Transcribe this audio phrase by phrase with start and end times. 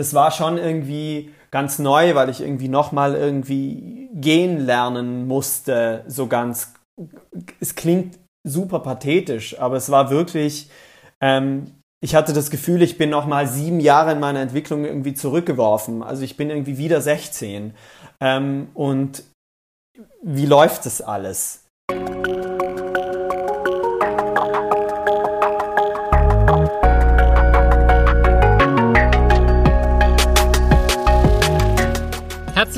[0.00, 6.26] das war schon irgendwie ganz neu, weil ich irgendwie nochmal irgendwie gehen lernen musste, so
[6.26, 6.72] ganz,
[7.60, 10.70] es klingt super pathetisch, aber es war wirklich,
[11.20, 16.02] ähm, ich hatte das Gefühl, ich bin nochmal sieben Jahre in meiner Entwicklung irgendwie zurückgeworfen.
[16.02, 17.74] Also ich bin irgendwie wieder 16.
[18.20, 19.22] Ähm, und
[20.22, 21.59] wie läuft das alles?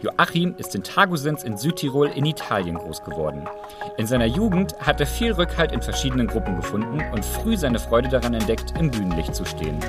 [0.00, 3.48] Joachim ist in Tagusens in Südtirol in Italien groß geworden.
[3.96, 8.08] In seiner Jugend hat er viel Rückhalt in verschiedenen Gruppen gefunden und früh seine Freude
[8.08, 9.80] daran entdeckt, im Bühnenlicht zu stehen.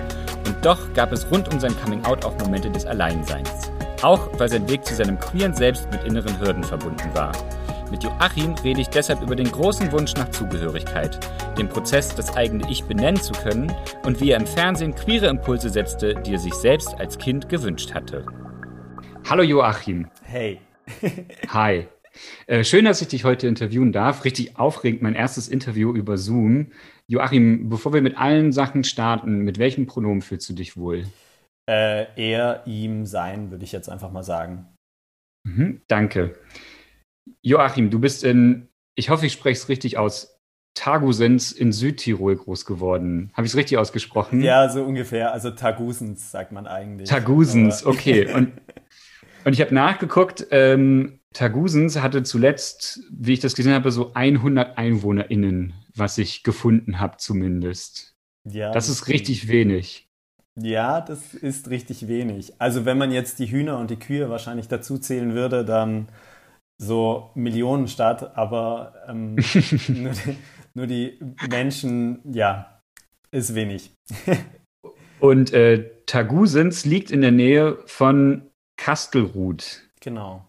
[0.47, 3.71] Und doch gab es rund um sein Coming-out auch Momente des Alleinseins.
[4.01, 7.31] Auch weil sein Weg zu seinem queeren Selbst mit inneren Hürden verbunden war.
[7.91, 11.19] Mit Joachim rede ich deshalb über den großen Wunsch nach Zugehörigkeit,
[11.57, 13.71] den Prozess, das eigene Ich benennen zu können
[14.05, 17.93] und wie er im Fernsehen queere Impulse setzte, die er sich selbst als Kind gewünscht
[17.93, 18.25] hatte.
[19.27, 20.07] Hallo Joachim.
[20.23, 20.59] Hey.
[21.49, 21.87] Hi.
[22.47, 24.25] Äh, schön, dass ich dich heute interviewen darf.
[24.25, 26.71] Richtig aufregend, mein erstes Interview über Zoom.
[27.07, 31.05] Joachim, bevor wir mit allen Sachen starten, mit welchem Pronomen fühlst du dich wohl?
[31.69, 34.67] Äh, er, ihm, sein, würde ich jetzt einfach mal sagen.
[35.47, 36.35] Mhm, danke.
[37.41, 40.39] Joachim, du bist in, ich hoffe, ich spreche es richtig aus,
[40.75, 43.31] Tagusens in Südtirol groß geworden.
[43.33, 44.41] Habe ich es richtig ausgesprochen?
[44.41, 45.33] Ja, so ungefähr.
[45.33, 47.09] Also Tagusens sagt man eigentlich.
[47.09, 48.33] Tagusens, okay.
[48.33, 48.53] Und,
[49.45, 54.77] und ich habe nachgeguckt, ähm, Tagusens hatte zuletzt, wie ich das gesehen habe, so 100
[54.77, 58.15] EinwohnerInnen, was ich gefunden habe zumindest.
[58.49, 58.71] Ja.
[58.71, 60.07] Das ist richtig wenig.
[60.59, 62.53] Ja, das ist richtig wenig.
[62.59, 66.07] Also wenn man jetzt die Hühner und die Kühe wahrscheinlich dazu zählen würde, dann
[66.81, 69.35] so Millionenstadt, aber ähm,
[69.87, 70.37] nur, die,
[70.73, 71.19] nur, die,
[71.49, 72.81] Menschen, ja,
[73.31, 73.91] ist wenig.
[75.19, 78.48] Und äh, Tagusens liegt in der Nähe von
[78.89, 79.83] Kastelruth.
[79.99, 80.47] Genau.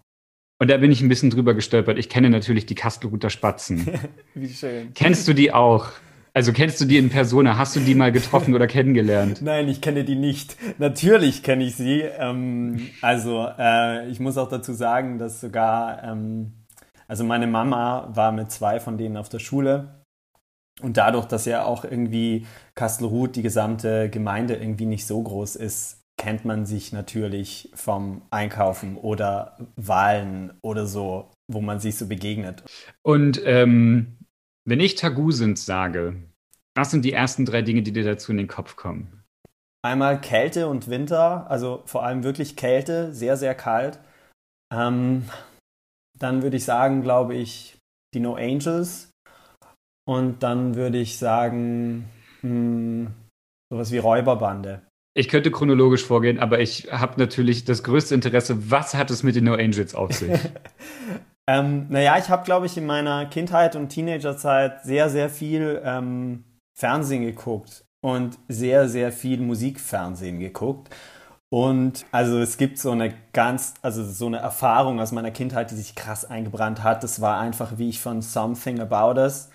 [0.59, 1.99] Und da bin ich ein bisschen drüber gestolpert.
[1.99, 3.87] Ich kenne natürlich die Kastelruther Spatzen.
[4.35, 4.95] Wie schön.
[4.95, 5.89] Kennst du die auch?
[6.33, 7.59] Also kennst du die in Persona?
[7.59, 9.43] Hast du die mal getroffen oder kennengelernt?
[9.43, 10.57] Nein, ich kenne die nicht.
[10.79, 12.01] Natürlich kenne ich sie.
[12.01, 16.65] Ähm, also äh, ich muss auch dazu sagen, dass sogar, ähm,
[17.09, 20.03] also meine Mama war mit zwei von denen auf der Schule.
[20.81, 26.00] Und dadurch, dass ja auch irgendwie Kastelruth, die gesamte Gemeinde irgendwie nicht so groß ist,
[26.21, 32.63] kennt man sich natürlich vom Einkaufen oder Wahlen oder so, wo man sich so begegnet.
[33.03, 34.19] Und ähm,
[34.69, 36.17] wenn ich Tagusens sage,
[36.77, 39.25] was sind die ersten drei Dinge, die dir dazu in den Kopf kommen?
[39.83, 43.99] Einmal Kälte und Winter, also vor allem wirklich Kälte, sehr, sehr kalt.
[44.71, 45.25] Ähm,
[46.19, 47.79] dann würde ich sagen, glaube ich,
[48.13, 49.11] die No Angels.
[50.07, 52.11] Und dann würde ich sagen,
[52.43, 53.15] mh, hm,
[53.73, 54.83] sowas wie Räuberbande.
[55.21, 58.71] Ich könnte chronologisch vorgehen, aber ich habe natürlich das größte Interesse.
[58.71, 60.31] Was hat es mit den No Angels auf sich?
[61.49, 66.45] Ähm, naja, ich habe, glaube ich, in meiner Kindheit und Teenagerzeit sehr, sehr viel ähm,
[66.79, 70.95] Fernsehen geguckt und sehr, sehr viel Musikfernsehen geguckt.
[71.49, 75.75] Und also es gibt so eine ganz, also so eine Erfahrung aus meiner Kindheit, die
[75.75, 77.03] sich krass eingebrannt hat.
[77.03, 79.51] Das war einfach, wie ich von Something About Us.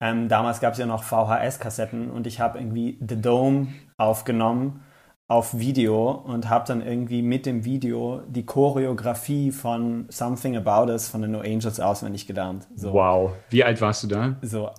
[0.00, 4.84] Ähm, damals gab es ja noch VHS-Kassetten und ich habe irgendwie The Dome aufgenommen
[5.30, 11.08] auf Video und habe dann irgendwie mit dem Video die Choreografie von Something About Us
[11.08, 12.66] von den No Angels auswendig gelernt.
[12.74, 12.92] So.
[12.92, 13.32] Wow.
[13.48, 14.36] Wie alt warst du da?
[14.42, 14.70] So,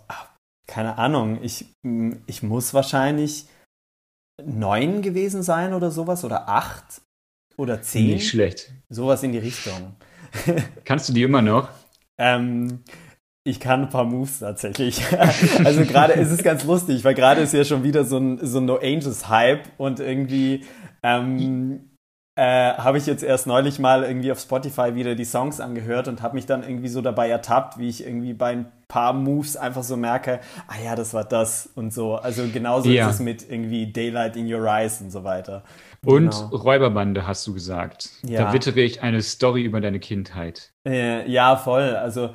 [0.68, 1.40] keine Ahnung.
[1.42, 1.74] Ich,
[2.26, 3.46] ich muss wahrscheinlich
[4.44, 7.02] neun gewesen sein oder sowas oder acht
[7.56, 8.08] oder zehn.
[8.08, 8.74] Nicht schlecht.
[8.90, 9.96] Sowas in die Richtung.
[10.84, 11.70] Kannst du die immer noch?
[12.18, 12.84] Ähm,
[13.44, 15.02] ich kann ein paar Moves tatsächlich.
[15.64, 18.60] also gerade ist es ganz lustig, weil gerade ist ja schon wieder so ein, so
[18.60, 20.64] ein No Angels Hype und irgendwie
[21.04, 21.92] ähm,
[22.36, 26.22] äh, habe ich jetzt erst neulich mal irgendwie auf Spotify wieder die Songs angehört und
[26.22, 29.84] habe mich dann irgendwie so dabei ertappt, wie ich irgendwie bei ein paar Moves einfach
[29.84, 32.16] so merke, ah ja, das war das und so.
[32.16, 33.10] Also genauso ja.
[33.10, 35.64] ist es mit irgendwie Daylight in Your Eyes und so weiter.
[36.06, 36.48] Und genau.
[36.56, 38.10] Räuberbande hast du gesagt.
[38.24, 38.46] Ja.
[38.46, 40.72] Da wittere ich eine Story über deine Kindheit.
[40.88, 41.96] Äh, ja, voll.
[41.96, 42.32] Also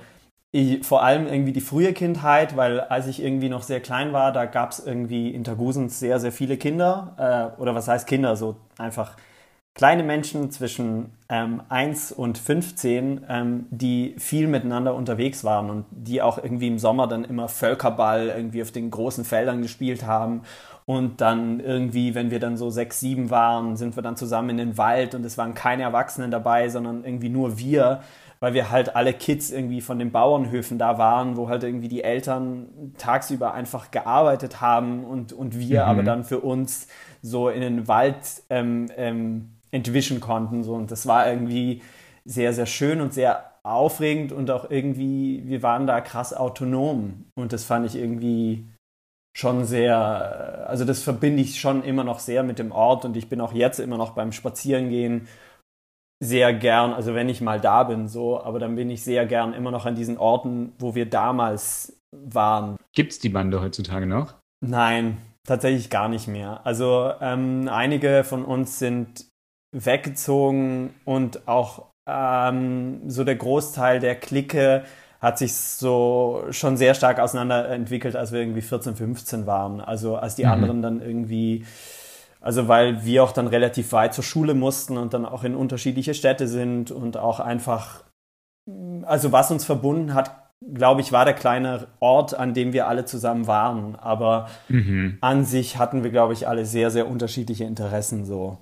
[0.53, 4.33] ich, vor allem irgendwie die frühe Kindheit, weil als ich irgendwie noch sehr klein war,
[4.33, 7.55] da gab es irgendwie in Tagusens sehr, sehr viele Kinder.
[7.59, 8.37] Äh, oder was heißt Kinder?
[8.37, 9.17] So einfach
[9.77, 16.23] kleine Menschen zwischen ähm, 1 und 15, ähm, die viel miteinander unterwegs waren und die
[16.23, 20.43] auch irgendwie im Sommer dann immer Völkerball irgendwie auf den großen Feldern gespielt haben.
[20.87, 24.57] Und dann irgendwie, wenn wir dann so sechs, sieben waren, sind wir dann zusammen in
[24.57, 28.01] den Wald und es waren keine Erwachsenen dabei, sondern irgendwie nur wir,
[28.47, 32.05] weil wir halt alle Kids irgendwie von den Bauernhöfen da waren, wo halt irgendwie die
[32.05, 35.89] Eltern tagsüber einfach gearbeitet haben und, und wir mhm.
[35.89, 36.87] aber dann für uns
[37.23, 38.15] so in den Wald
[38.49, 40.63] ähm, ähm, entwischen konnten.
[40.63, 40.75] So.
[40.75, 41.83] Und das war irgendwie
[42.25, 47.25] sehr, sehr schön und sehr aufregend und auch irgendwie, wir waren da krass autonom.
[47.35, 48.65] Und das fand ich irgendwie
[49.37, 53.29] schon sehr, also das verbinde ich schon immer noch sehr mit dem Ort und ich
[53.29, 55.27] bin auch jetzt immer noch beim Spazierengehen
[56.21, 59.53] sehr gern, also wenn ich mal da bin, so, aber dann bin ich sehr gern
[59.53, 62.77] immer noch an diesen Orten, wo wir damals waren.
[62.95, 64.35] Gibt es die Bande heutzutage noch?
[64.61, 66.61] Nein, tatsächlich gar nicht mehr.
[66.65, 69.27] Also ähm, einige von uns sind
[69.73, 74.85] weggezogen und auch ähm, so der Großteil der Clique
[75.21, 79.81] hat sich so schon sehr stark auseinanderentwickelt, als wir irgendwie 14, 15 waren.
[79.81, 80.51] Also als die mhm.
[80.51, 81.65] anderen dann irgendwie,
[82.47, 86.15] also weil wir auch dann relativ weit zur Schule mussten und dann auch in unterschiedliche
[86.15, 88.05] Städte sind und auch einfach,
[89.03, 90.31] also was uns verbunden hat,
[90.73, 93.97] glaube ich, war der kleine Ort, an dem wir alle zusammen waren.
[93.97, 95.19] Aber mhm.
[95.23, 98.59] an sich hatten wir, glaube ich, alle sehr, sehr unterschiedliche Interessen so.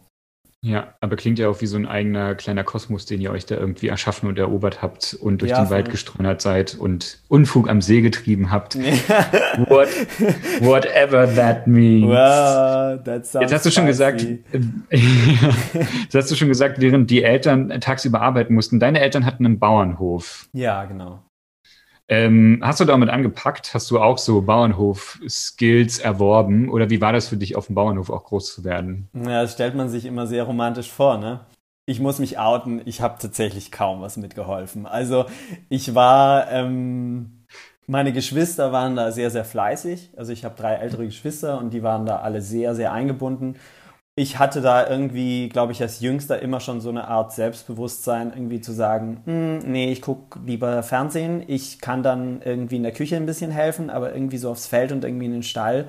[0.65, 3.55] Ja, aber klingt ja auch wie so ein eigener kleiner Kosmos, den ihr euch da
[3.55, 7.83] irgendwie erschaffen und erobert habt und durch ja, den Wald gestreunert seid und Unfug am
[7.83, 8.75] See getrieben habt.
[9.69, 9.89] What,
[10.61, 12.09] whatever that means.
[12.09, 14.23] Well, that Jetzt hast du schon gesagt,
[14.91, 19.59] jetzt hast du schon gesagt, während die Eltern tagsüber arbeiten mussten, deine Eltern hatten einen
[19.59, 20.49] Bauernhof.
[20.55, 21.24] Ja, genau.
[22.09, 23.73] Ähm, hast du damit angepackt?
[23.73, 26.69] Hast du auch so Bauernhof-Skills erworben?
[26.69, 29.09] Oder wie war das für dich, auf dem Bauernhof auch groß zu werden?
[29.15, 31.41] Ja, das stellt man sich immer sehr romantisch vor, ne?
[31.87, 34.87] Ich muss mich outen, ich habe tatsächlich kaum was mitgeholfen.
[34.87, 35.27] Also
[35.69, 37.45] ich war, ähm,
[37.87, 40.13] meine Geschwister waren da sehr, sehr fleißig.
[40.17, 43.57] Also ich habe drei ältere Geschwister und die waren da alle sehr, sehr eingebunden
[44.17, 48.61] ich hatte da irgendwie, glaube ich, als Jüngster immer schon so eine Art Selbstbewusstsein, irgendwie
[48.61, 53.17] zu sagen, hm, nee, ich gucke lieber Fernsehen, ich kann dann irgendwie in der Küche
[53.17, 55.87] ein bisschen helfen, aber irgendwie so aufs Feld und irgendwie in den Stall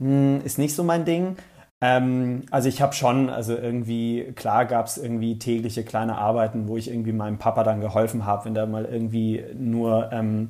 [0.00, 1.36] hm, ist nicht so mein Ding.
[1.80, 6.76] Ähm, also ich habe schon, also irgendwie, klar gab es irgendwie tägliche kleine Arbeiten, wo
[6.76, 10.48] ich irgendwie meinem Papa dann geholfen habe, wenn der mal irgendwie nur ähm,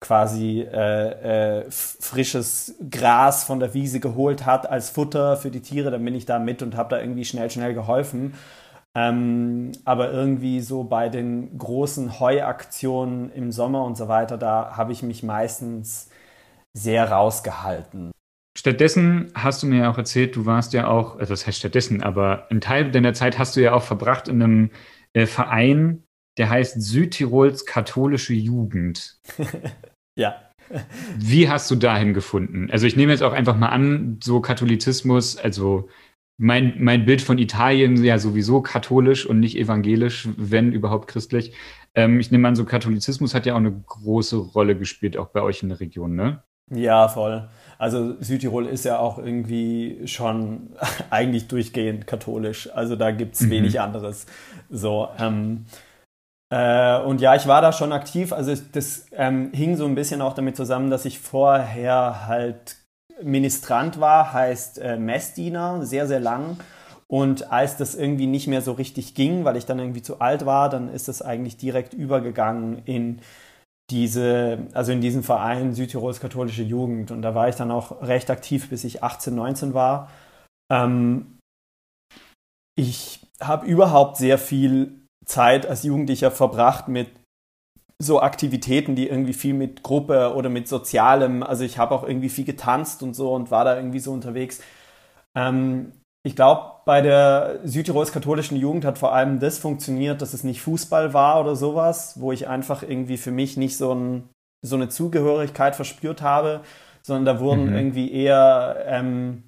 [0.00, 5.90] quasi äh, äh, frisches Gras von der Wiese geholt hat als Futter für die Tiere,
[5.90, 8.34] dann bin ich da mit und habe da irgendwie schnell, schnell geholfen.
[8.94, 14.92] Ähm, aber irgendwie so bei den großen Heuaktionen im Sommer und so weiter, da habe
[14.92, 16.08] ich mich meistens
[16.72, 18.10] sehr rausgehalten.
[18.56, 22.02] Stattdessen hast du mir ja auch erzählt, du warst ja auch, also das heißt stattdessen,
[22.02, 24.70] aber einen Teil deiner Zeit hast du ja auch verbracht in einem
[25.12, 26.05] äh, Verein,
[26.38, 29.18] der heißt Südtirols katholische Jugend.
[30.18, 30.36] ja.
[31.16, 32.68] Wie hast du dahin gefunden?
[32.70, 35.88] Also ich nehme jetzt auch einfach mal an, so Katholizismus, also
[36.38, 41.52] mein, mein Bild von Italien ja sowieso katholisch und nicht evangelisch, wenn überhaupt christlich.
[41.94, 45.40] Ähm, ich nehme an, so Katholizismus hat ja auch eine große Rolle gespielt, auch bei
[45.40, 46.42] euch in der Region, ne?
[46.74, 47.48] Ja, voll.
[47.78, 50.70] Also Südtirol ist ja auch irgendwie schon
[51.10, 52.68] eigentlich durchgehend katholisch.
[52.74, 53.50] Also da gibt es mhm.
[53.50, 54.26] wenig anderes.
[54.68, 55.66] So, ähm,
[56.50, 58.32] äh, und ja, ich war da schon aktiv.
[58.32, 62.76] Also das ähm, hing so ein bisschen auch damit zusammen, dass ich vorher halt
[63.22, 66.58] Ministrant war, heißt äh, Messdiener, sehr, sehr lang.
[67.08, 70.44] Und als das irgendwie nicht mehr so richtig ging, weil ich dann irgendwie zu alt
[70.44, 73.20] war, dann ist das eigentlich direkt übergegangen in
[73.90, 77.12] diese, also in diesen Verein Südtirols katholische Jugend.
[77.12, 80.10] Und da war ich dann auch recht aktiv, bis ich 18, 19 war.
[80.70, 81.38] Ähm,
[82.76, 87.08] ich habe überhaupt sehr viel Zeit als Jugendlicher verbracht mit
[87.98, 92.28] so Aktivitäten, die irgendwie viel mit Gruppe oder mit Sozialem, also ich habe auch irgendwie
[92.28, 94.60] viel getanzt und so und war da irgendwie so unterwegs.
[95.34, 95.92] Ähm,
[96.22, 100.60] ich glaube, bei der Südtirols katholischen Jugend hat vor allem das funktioniert, dass es nicht
[100.60, 104.28] Fußball war oder sowas, wo ich einfach irgendwie für mich nicht so, ein,
[104.62, 106.62] so eine Zugehörigkeit verspürt habe,
[107.02, 107.76] sondern da wurden mhm.
[107.76, 109.45] irgendwie eher ähm,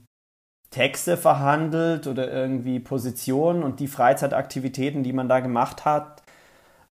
[0.71, 6.23] Texte verhandelt oder irgendwie Positionen und die Freizeitaktivitäten, die man da gemacht hat,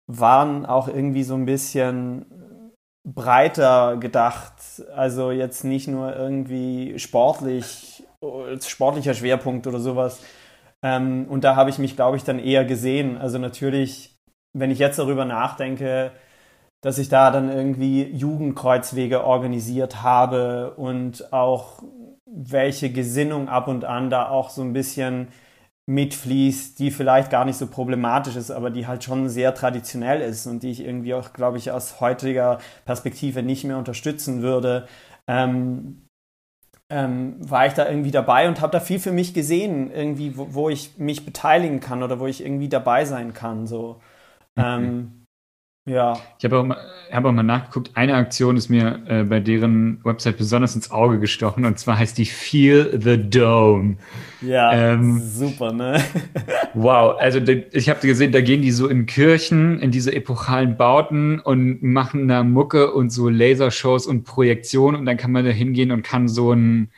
[0.08, 2.26] waren auch irgendwie so ein bisschen
[3.06, 4.54] breiter gedacht.
[4.96, 8.04] Also jetzt nicht nur irgendwie sportlich,
[8.62, 10.22] sportlicher Schwerpunkt oder sowas.
[10.84, 13.18] Ähm, und da habe ich mich, glaube ich, dann eher gesehen.
[13.18, 14.16] Also natürlich,
[14.54, 16.12] wenn ich jetzt darüber nachdenke,
[16.82, 21.82] dass ich da dann irgendwie Jugendkreuzwege organisiert habe und auch
[22.36, 25.30] welche Gesinnung ab und an da auch so ein bisschen
[25.88, 30.48] mitfließt, die vielleicht gar nicht so problematisch ist, aber die halt schon sehr traditionell ist
[30.48, 34.88] und die ich irgendwie auch, glaube ich, aus heutiger Perspektive nicht mehr unterstützen würde,
[35.28, 36.08] ähm,
[36.90, 40.54] ähm, war ich da irgendwie dabei und habe da viel für mich gesehen, irgendwie, wo,
[40.54, 43.68] wo, ich mich beteiligen kann oder wo ich irgendwie dabei sein kann.
[43.68, 44.02] So.
[44.56, 44.64] Mhm.
[44.64, 45.25] Ähm,
[45.86, 46.20] ja.
[46.40, 46.78] Ich habe auch, mal,
[47.12, 51.20] hab auch mal nachgeguckt, eine Aktion ist mir äh, bei deren Website besonders ins Auge
[51.20, 53.98] gestochen und zwar heißt die Feel the Dome.
[54.42, 56.04] Ja, ähm, super, ne?
[56.74, 61.40] wow, also ich habe gesehen, da gehen die so in Kirchen, in diese epochalen Bauten
[61.40, 65.92] und machen da Mucke und so Lasershows und Projektionen und dann kann man da hingehen
[65.92, 66.90] und kann so ein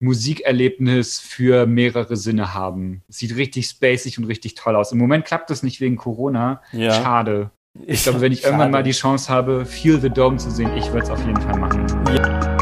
[0.00, 3.02] Musikerlebnis für mehrere Sinne haben.
[3.08, 4.92] Sieht richtig spacig und richtig toll aus.
[4.92, 6.62] Im Moment klappt das nicht wegen Corona.
[6.72, 6.92] Ja.
[6.92, 7.50] Schade.
[7.86, 8.52] Ich glaube, wenn ich Schade.
[8.52, 11.40] irgendwann mal die Chance habe, Feel the Dome zu sehen, ich würde es auf jeden
[11.40, 11.86] Fall machen.
[12.14, 12.58] Ja.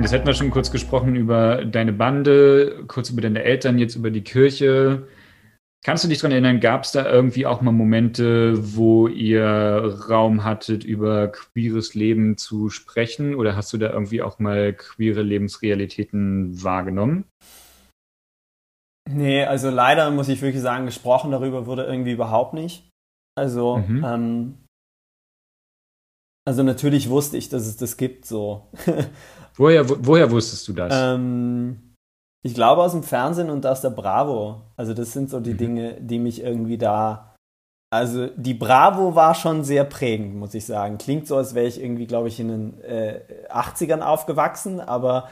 [0.00, 4.10] Jetzt hätten wir schon kurz gesprochen über deine Bande, kurz über deine Eltern, jetzt über
[4.10, 5.06] die Kirche.
[5.82, 10.44] Kannst du dich daran erinnern, gab es da irgendwie auch mal Momente, wo ihr Raum
[10.44, 13.34] hattet, über queeres Leben zu sprechen?
[13.34, 17.24] Oder hast du da irgendwie auch mal queere Lebensrealitäten wahrgenommen?
[19.08, 22.89] Nee, also leider muss ich wirklich sagen, gesprochen darüber wurde irgendwie überhaupt nicht.
[23.36, 24.04] Also, mhm.
[24.04, 24.54] ähm,
[26.46, 28.68] also natürlich wusste ich, dass es das gibt, so.
[29.56, 30.92] woher, wo, woher wusstest du das?
[30.94, 31.94] Ähm,
[32.42, 34.62] ich glaube aus dem Fernsehen und aus der Bravo.
[34.76, 35.58] Also das sind so die mhm.
[35.58, 37.34] Dinge, die mich irgendwie da.
[37.92, 40.96] Also die Bravo war schon sehr prägend, muss ich sagen.
[40.96, 43.20] Klingt so, als wäre ich irgendwie, glaube ich, in den äh,
[43.50, 45.28] 80ern aufgewachsen, aber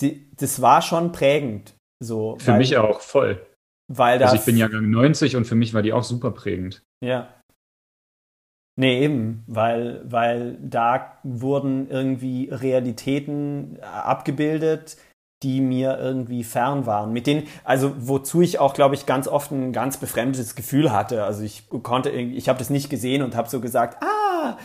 [0.00, 1.74] die, das war schon prägend.
[2.02, 3.46] So, für weil, mich auch voll.
[3.88, 6.82] Weil das, also ich bin Jahrgang 90 und für mich war die auch super prägend.
[7.00, 7.28] Ja.
[8.76, 14.96] Nee, eben, weil, weil da wurden irgendwie Realitäten abgebildet,
[15.42, 17.12] die mir irgendwie fern waren.
[17.12, 21.24] Mit denen, also wozu ich auch, glaube ich, ganz oft ein ganz befremdetes Gefühl hatte.
[21.24, 24.56] Also ich konnte, ich habe das nicht gesehen und habe so gesagt, ah,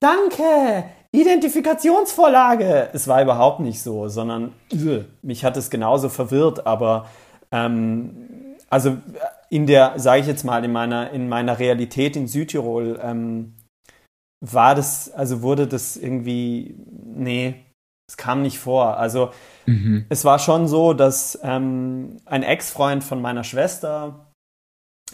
[0.00, 2.88] danke, Identifikationsvorlage.
[2.92, 7.06] Es war überhaupt nicht so, sondern äh, mich hat es genauso verwirrt, aber
[7.50, 8.96] ähm, also
[9.52, 13.54] in der, sage ich jetzt mal, in meiner, in meiner Realität in Südtirol ähm,
[14.40, 17.62] war das, also wurde das irgendwie, nee,
[18.08, 18.96] es kam nicht vor.
[18.96, 19.30] Also
[19.66, 20.06] mhm.
[20.08, 24.32] es war schon so, dass ähm, ein Ex-Freund von meiner Schwester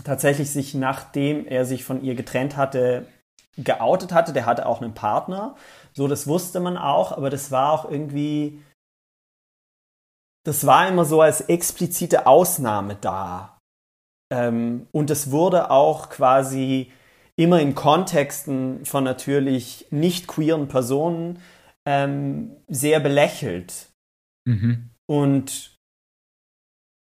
[0.05, 3.09] tatsächlich sich, nachdem er sich von ihr getrennt hatte,
[3.57, 4.33] geoutet hatte.
[4.33, 5.57] Der hatte auch einen Partner.
[5.95, 8.63] So, das wusste man auch, aber das war auch irgendwie,
[10.47, 13.58] das war immer so als explizite Ausnahme da.
[14.31, 16.91] Ähm, und es wurde auch quasi
[17.37, 21.39] immer in Kontexten von natürlich nicht queeren Personen
[21.87, 23.91] ähm, sehr belächelt.
[24.47, 24.91] Mhm.
[25.07, 25.79] Und,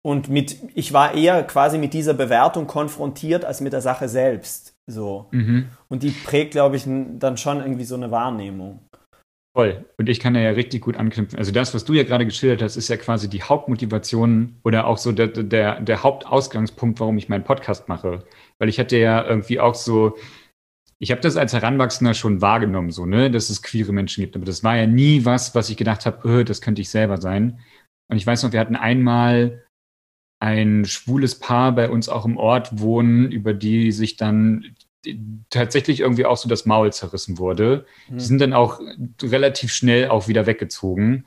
[0.03, 4.75] und mit, ich war eher quasi mit dieser Bewertung konfrontiert als mit der Sache selbst.
[4.87, 5.27] So.
[5.31, 5.69] Mhm.
[5.87, 8.79] Und die prägt, glaube ich, dann schon irgendwie so eine Wahrnehmung.
[9.55, 9.85] Voll.
[9.97, 11.37] Und ich kann da ja richtig gut anknüpfen.
[11.37, 14.97] Also das, was du ja gerade geschildert hast, ist ja quasi die Hauptmotivation oder auch
[14.97, 18.25] so der, der, der Hauptausgangspunkt, warum ich meinen Podcast mache.
[18.57, 20.17] Weil ich hatte ja irgendwie auch so,
[20.97, 24.35] ich habe das als Heranwachsender schon wahrgenommen, so, ne, dass es queere Menschen gibt.
[24.35, 27.21] Aber das war ja nie was, was ich gedacht habe, öh, das könnte ich selber
[27.21, 27.59] sein.
[28.09, 29.63] Und ich weiß noch, wir hatten einmal
[30.39, 34.75] ein schwules Paar bei uns auch im Ort wohnen, über die sich dann
[35.49, 37.85] tatsächlich irgendwie auch so das Maul zerrissen wurde.
[38.09, 38.17] Mhm.
[38.17, 38.79] Die sind dann auch
[39.21, 41.25] relativ schnell auch wieder weggezogen.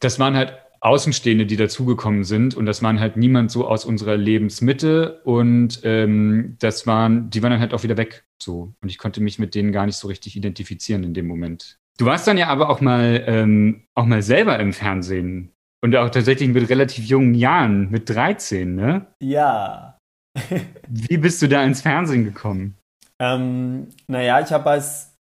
[0.00, 4.16] Das waren halt Außenstehende, die dazugekommen sind und das waren halt niemand so aus unserer
[4.16, 8.98] Lebensmitte und ähm, das waren, die waren dann halt auch wieder weg so und ich
[8.98, 11.78] konnte mich mit denen gar nicht so richtig identifizieren in dem Moment.
[11.98, 15.50] Du warst dann ja aber auch mal ähm, auch mal selber im Fernsehen
[15.82, 19.06] und auch tatsächlich mit relativ jungen Jahren, mit 13, ne?
[19.20, 19.98] Ja.
[20.88, 22.77] Wie bist du da ins Fernsehen gekommen?
[23.20, 25.16] Ähm, naja, ich habe als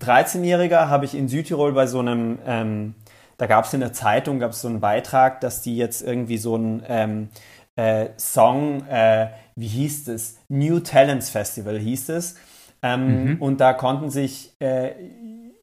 [0.00, 2.94] 13-Jähriger habe ich in Südtirol bei so einem, ähm,
[3.36, 6.38] da gab es in der Zeitung, gab es so einen Beitrag, dass die jetzt irgendwie
[6.38, 7.28] so einen ähm,
[7.76, 10.38] äh, Song, äh, wie hieß es?
[10.48, 12.36] New Talents Festival hieß es.
[12.82, 13.42] Ähm, mhm.
[13.42, 14.92] Und da konnten sich äh,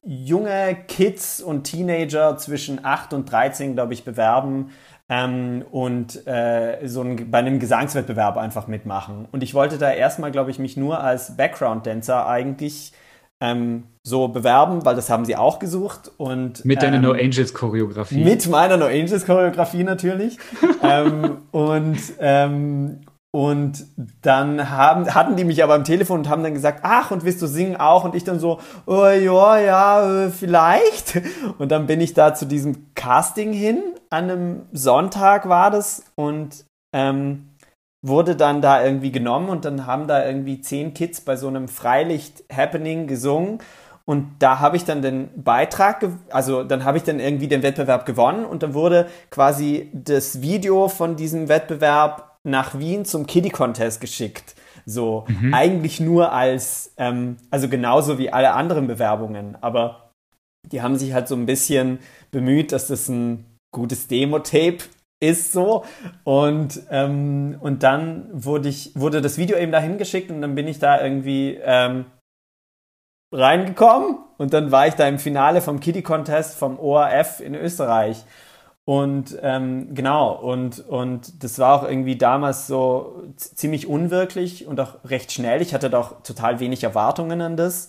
[0.02, 4.70] junge Kids und Teenager zwischen 8 und 13, glaube ich, bewerben
[5.08, 9.28] ähm, und äh, so ein, bei einem Gesangswettbewerb einfach mitmachen.
[9.30, 12.92] Und ich wollte da erstmal, glaube ich, mich nur als Background-Dancer eigentlich
[13.40, 16.10] ähm, so bewerben, weil das haben sie auch gesucht.
[16.16, 18.24] Und, mit deiner ähm, No Angels Choreografie.
[18.24, 20.38] Mit meiner No Angels Choreografie natürlich.
[20.82, 23.86] ähm, und, ähm, und
[24.22, 27.42] dann haben, hatten die mich aber am Telefon und haben dann gesagt, ach, und willst
[27.42, 28.04] du singen auch?
[28.04, 31.20] Und ich dann so, oh, ja, ja, äh, vielleicht.
[31.58, 36.64] Und dann bin ich da zu diesem Casting hin an einem Sonntag war das und
[36.94, 37.48] ähm,
[38.02, 41.68] wurde dann da irgendwie genommen und dann haben da irgendwie zehn Kids bei so einem
[41.68, 43.58] Freilicht-Happening gesungen.
[44.04, 48.06] Und da habe ich dann den Beitrag, also dann habe ich dann irgendwie den Wettbewerb
[48.06, 54.00] gewonnen und dann wurde quasi das Video von diesem Wettbewerb nach Wien zum Kiddie Contest
[54.00, 54.54] geschickt.
[54.84, 55.52] So, mhm.
[55.52, 60.12] eigentlich nur als, ähm, also genauso wie alle anderen Bewerbungen, aber
[60.70, 61.98] die haben sich halt so ein bisschen
[62.30, 64.78] bemüht, dass das ein gutes Demo-Tape
[65.20, 65.84] ist so.
[66.24, 70.68] Und, ähm, und dann wurde, ich, wurde das Video eben dahin geschickt und dann bin
[70.68, 72.06] ich da irgendwie ähm,
[73.32, 78.24] reingekommen und dann war ich da im Finale vom Kitty Contest vom ORF in Österreich.
[78.84, 84.94] Und ähm, genau, und, und das war auch irgendwie damals so ziemlich unwirklich und auch
[85.04, 85.60] recht schnell.
[85.60, 87.88] Ich hatte doch total wenig Erwartungen an das,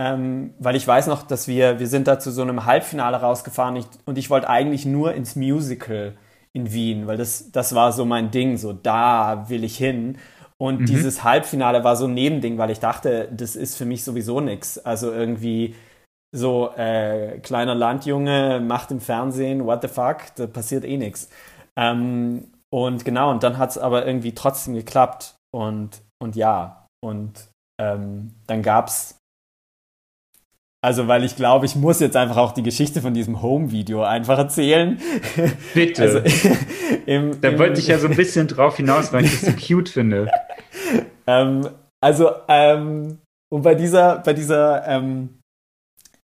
[0.00, 3.76] ähm, weil ich weiß noch, dass wir, wir sind da zu so einem Halbfinale rausgefahren
[3.76, 6.16] ich, und ich wollte eigentlich nur ins Musical
[6.54, 10.16] in Wien, weil das, das war so mein Ding, so da will ich hin.
[10.56, 10.86] Und mhm.
[10.86, 14.78] dieses Halbfinale war so ein Nebending, weil ich dachte, das ist für mich sowieso nichts.
[14.78, 15.74] Also irgendwie
[16.34, 21.28] so äh, kleiner Landjunge macht im Fernsehen, what the fuck, da passiert eh nichts.
[21.76, 25.34] Ähm, und genau, und dann hat es aber irgendwie trotzdem geklappt.
[25.52, 29.19] Und, und ja, und ähm, dann gab es
[30.82, 34.38] also, weil ich glaube, ich muss jetzt einfach auch die Geschichte von diesem Home-Video einfach
[34.38, 34.98] erzählen.
[35.74, 36.02] Bitte.
[36.02, 36.18] Also,
[37.06, 39.52] im, da im, wollte ich ja so ein bisschen drauf hinaus, weil ich das so
[39.52, 40.30] cute finde.
[41.26, 41.68] ähm,
[42.00, 43.18] also, ähm,
[43.52, 45.40] und bei dieser, bei dieser ähm,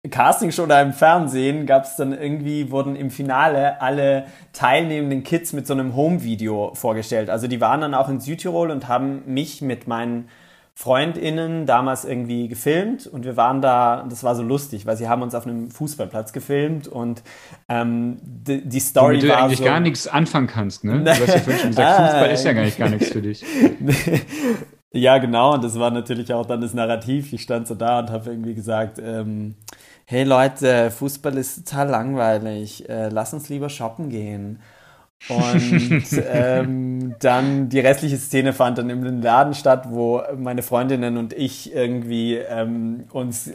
[0.10, 5.68] Castingshow da im Fernsehen gab es dann irgendwie, wurden im Finale alle teilnehmenden Kids mit
[5.68, 7.30] so einem Home-Video vorgestellt.
[7.30, 10.30] Also die waren dann auch in Südtirol und haben mich mit meinen
[10.78, 15.24] FreundInnen damals irgendwie gefilmt und wir waren da, das war so lustig, weil sie haben
[15.24, 17.24] uns auf einem Fußballplatz gefilmt und
[17.68, 21.04] ähm, die, die Story Womit du war eigentlich so, gar nichts anfangen kannst, ne?
[21.04, 23.44] Du hast ja vorhin schon gesagt, Fußball ist ja gar nicht gar nichts für dich.
[24.92, 27.34] ja, genau, und das war natürlich auch dann das Narrativ.
[27.34, 29.56] Ich stand so da und habe irgendwie gesagt, ähm,
[30.06, 34.60] hey Leute, Fußball ist total langweilig, äh, lass uns lieber shoppen gehen.
[35.30, 41.34] Und ähm, dann die restliche Szene fand dann im Laden statt, wo meine Freundinnen und
[41.34, 43.54] ich irgendwie ähm, uns äh,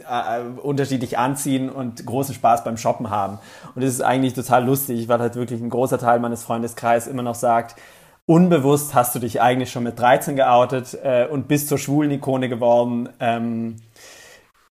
[0.61, 3.39] unterschiedlich anziehen und großen Spaß beim Shoppen haben.
[3.75, 7.23] Und das ist eigentlich total lustig, weil halt wirklich ein großer Teil meines Freundeskreises immer
[7.23, 7.75] noch sagt,
[8.25, 12.49] unbewusst hast du dich eigentlich schon mit 13 geoutet äh, und bist zur schwulen Ikone
[12.49, 13.09] geworden.
[13.19, 13.77] Ähm,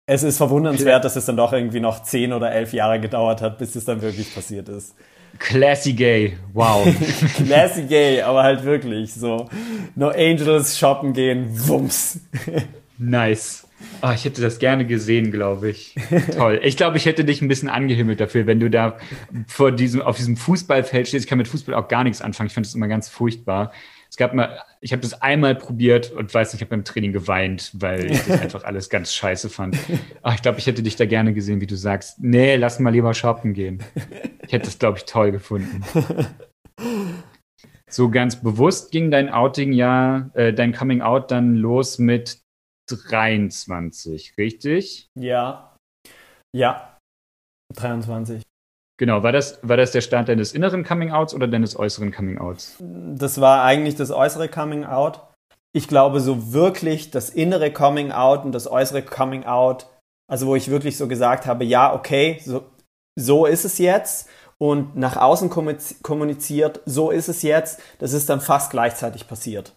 [0.06, 3.58] es ist verwundernswert, dass es dann doch irgendwie noch 10 oder 11 Jahre gedauert hat,
[3.58, 4.94] bis es dann wirklich passiert ist.
[5.38, 6.86] Classy Gay, wow.
[7.36, 9.48] Classy Gay, aber halt wirklich so.
[9.94, 12.20] No Angels shoppen gehen, wumms.
[12.98, 13.66] nice.
[14.00, 15.94] Oh, ich hätte das gerne gesehen, glaube ich.
[16.36, 16.60] Toll.
[16.62, 18.96] Ich glaube, ich hätte dich ein bisschen angehimmelt dafür, wenn du da
[19.46, 21.24] vor diesem, auf diesem Fußballfeld stehst.
[21.24, 22.48] Ich kann mit Fußball auch gar nichts anfangen.
[22.48, 23.72] Ich fand das immer ganz furchtbar.
[24.12, 27.14] Es gab mal, ich habe das einmal probiert und weiß nicht, ich habe beim Training
[27.14, 29.78] geweint, weil ich das einfach alles ganz scheiße fand.
[30.20, 32.90] Ach, ich glaube, ich hätte dich da gerne gesehen, wie du sagst, nee, lass mal
[32.90, 33.82] lieber shoppen gehen.
[34.46, 35.82] Ich hätte das, glaube ich, toll gefunden.
[37.88, 42.40] So ganz bewusst ging dein Outing ja, äh, dein Coming Out dann los mit
[42.88, 45.10] 23, richtig?
[45.14, 45.76] Ja.
[46.56, 46.96] Ja.
[47.74, 48.42] 23.
[48.98, 52.76] Genau, war das, war das der Start deines inneren Coming-Outs oder deines äußeren Coming-Outs?
[52.80, 55.20] Das war eigentlich das äußere Coming-Out.
[55.74, 59.86] Ich glaube, so wirklich das innere Coming-Out und das äußere Coming-Out,
[60.30, 62.64] also wo ich wirklich so gesagt habe, ja, okay, so,
[63.18, 64.28] so ist es jetzt
[64.58, 69.74] und nach außen kommuniziert, so ist es jetzt, das ist dann fast gleichzeitig passiert.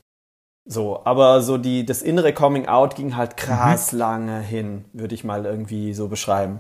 [0.68, 4.00] So, aber so die, das innere Coming Out ging halt krass mhm.
[4.00, 6.60] lange hin, würde ich mal irgendwie so beschreiben.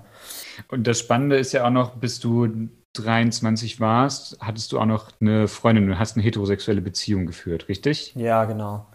[0.69, 5.11] Und das Spannende ist ja auch noch, bis du 23 warst, hattest du auch noch
[5.19, 8.13] eine Freundin und hast eine heterosexuelle Beziehung geführt, richtig?
[8.15, 8.87] Ja, genau.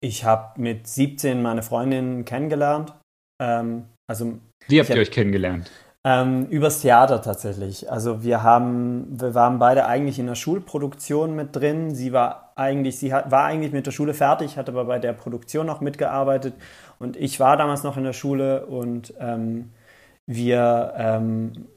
[0.00, 2.94] Ich habe mit 17 meine Freundin kennengelernt.
[3.42, 5.70] Ähm, also Wie habt ihr hab, euch kennengelernt?
[6.06, 7.90] Ähm, übers Theater tatsächlich.
[7.90, 11.94] Also wir haben, wir waren beide eigentlich in der Schulproduktion mit drin.
[11.94, 15.12] Sie war eigentlich, sie hat, war eigentlich mit der Schule fertig, hat aber bei der
[15.12, 16.54] Produktion noch mitgearbeitet
[16.98, 19.70] und ich war damals noch in der Schule und ähm,
[20.28, 21.68] wir ähm,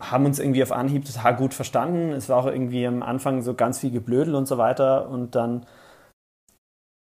[0.00, 2.12] haben uns irgendwie auf Anhieb total gut verstanden.
[2.12, 5.08] Es war auch irgendwie am Anfang so ganz viel Geblödel und so weiter.
[5.08, 5.66] Und dann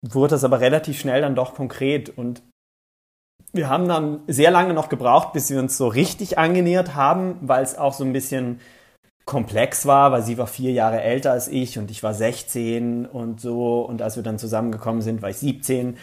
[0.02, 2.18] wurde das aber relativ schnell dann doch konkret.
[2.18, 2.42] Und
[3.52, 7.64] wir haben dann sehr lange noch gebraucht, bis wir uns so richtig angenähert haben, weil
[7.64, 8.62] es auch so ein bisschen
[9.26, 13.42] komplex war, weil sie war vier Jahre älter als ich und ich war 16 und
[13.42, 13.82] so.
[13.82, 15.98] Und als wir dann zusammengekommen sind, war ich 17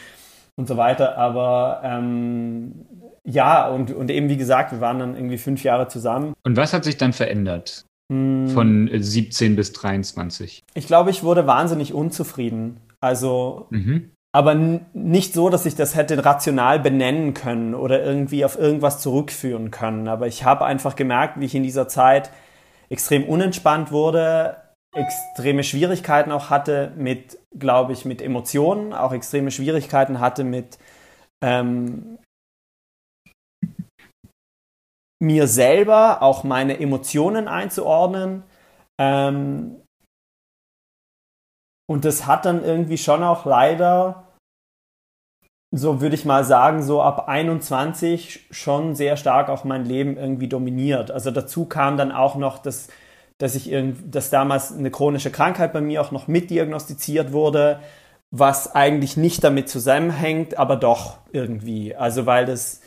[0.57, 1.17] und so weiter.
[1.17, 2.87] Aber ähm,
[3.25, 6.35] ja, und, und eben wie gesagt, wir waren dann irgendwie fünf Jahre zusammen.
[6.45, 7.85] Und was hat sich dann verändert?
[8.11, 8.49] Hm.
[8.49, 10.63] Von 17 bis 23.
[10.75, 12.81] Ich glaube, ich wurde wahnsinnig unzufrieden.
[13.01, 14.11] Also, mhm.
[14.33, 14.55] aber
[14.95, 20.09] nicht so, dass ich das hätte rational benennen können oder irgendwie auf irgendwas zurückführen können.
[20.09, 22.31] Aber ich habe einfach gemerkt, wie ich in dieser Zeit
[22.89, 24.57] extrem unentspannt wurde,
[24.97, 30.79] extreme Schwierigkeiten auch hatte mit, glaube ich, mit Emotionen, auch extreme Schwierigkeiten hatte mit
[31.45, 32.19] ähm,
[35.23, 38.43] mir selber, auch meine Emotionen einzuordnen.
[39.01, 39.83] Ähm,
[41.89, 44.33] und das hat dann irgendwie schon auch leider,
[45.75, 50.49] so würde ich mal sagen, so ab 21 schon sehr stark auch mein Leben irgendwie
[50.49, 51.11] dominiert.
[51.11, 52.89] Also dazu kam dann auch noch, dass,
[53.39, 57.81] dass ich irgend, dass damals eine chronische Krankheit bei mir auch noch mitdiagnostiziert wurde,
[58.31, 61.95] was eigentlich nicht damit zusammenhängt, aber doch irgendwie.
[61.95, 62.81] Also weil das,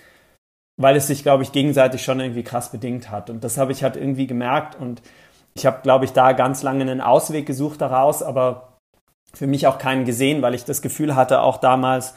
[0.77, 3.29] weil es sich, glaube ich, gegenseitig schon irgendwie krass bedingt hat.
[3.29, 5.01] Und das habe ich halt irgendwie gemerkt und
[5.53, 8.77] ich habe, glaube ich, da ganz lange einen Ausweg gesucht daraus, aber
[9.33, 12.15] für mich auch keinen gesehen, weil ich das Gefühl hatte, auch damals,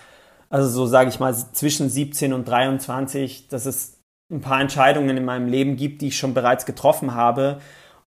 [0.48, 3.98] also so sage ich mal, zwischen 17 und 23, dass es
[4.30, 7.60] ein paar Entscheidungen in meinem Leben gibt, die ich schon bereits getroffen habe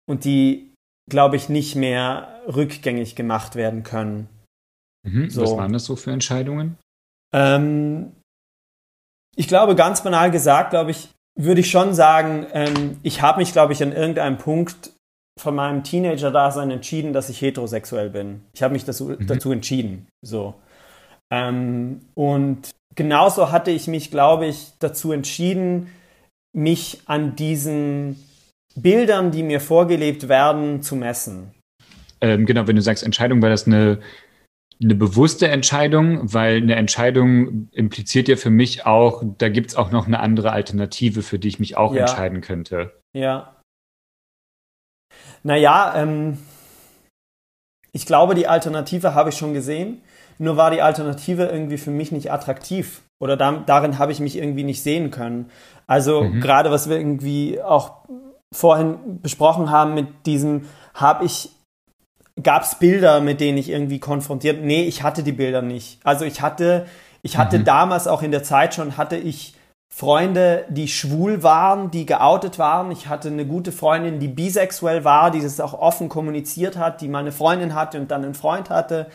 [0.06, 0.74] und die,
[1.10, 4.30] glaube ich, nicht mehr rückgängig gemacht werden können.
[5.06, 5.42] Mhm, so.
[5.44, 6.78] Was waren das so für Entscheidungen?
[7.34, 8.14] Ähm,
[9.36, 13.52] ich glaube, ganz banal gesagt, glaube ich, würde ich schon sagen, ähm, ich habe mich,
[13.52, 14.92] glaube ich, an irgendeinem Punkt
[15.40, 18.42] von meinem Teenager-Dasein entschieden, dass ich heterosexuell bin.
[18.54, 19.26] Ich habe mich dazu, mhm.
[19.26, 20.08] dazu entschieden.
[20.22, 20.54] So.
[21.32, 25.90] Ähm, und genauso hatte ich mich, glaube ich, dazu entschieden,
[26.56, 28.24] mich an diesen
[28.76, 31.54] Bildern, die mir vorgelebt werden, zu messen.
[32.22, 34.00] Ähm, genau, wenn du sagst Entscheidung, war das eine,
[34.82, 39.92] eine bewusste Entscheidung, weil eine Entscheidung impliziert ja für mich auch, da gibt es auch
[39.92, 42.02] noch eine andere Alternative, für die ich mich auch ja.
[42.02, 42.94] entscheiden könnte.
[43.16, 43.54] Ja,
[45.44, 46.38] naja, ähm,
[47.92, 50.02] ich glaube, die Alternative habe ich schon gesehen.
[50.40, 53.04] Nur war die Alternative irgendwie für mich nicht attraktiv.
[53.22, 55.52] Oder da, darin habe ich mich irgendwie nicht sehen können.
[55.86, 56.42] Also mhm.
[56.42, 58.06] gerade was wir irgendwie auch
[58.54, 61.50] vorhin besprochen haben mit diesem, habe ich,
[62.42, 64.64] gab es Bilder, mit denen ich irgendwie konfrontiert?
[64.64, 66.00] Nee, ich hatte die Bilder nicht.
[66.04, 66.86] Also ich hatte,
[67.22, 67.66] ich hatte mhm.
[67.66, 69.56] damals auch in der Zeit schon, hatte ich
[69.96, 72.90] Freunde, die schwul waren, die geoutet waren.
[72.90, 77.08] Ich hatte eine gute Freundin, die bisexuell war, die das auch offen kommuniziert hat, die
[77.08, 79.08] mal eine Freundin hatte und dann einen Freund hatte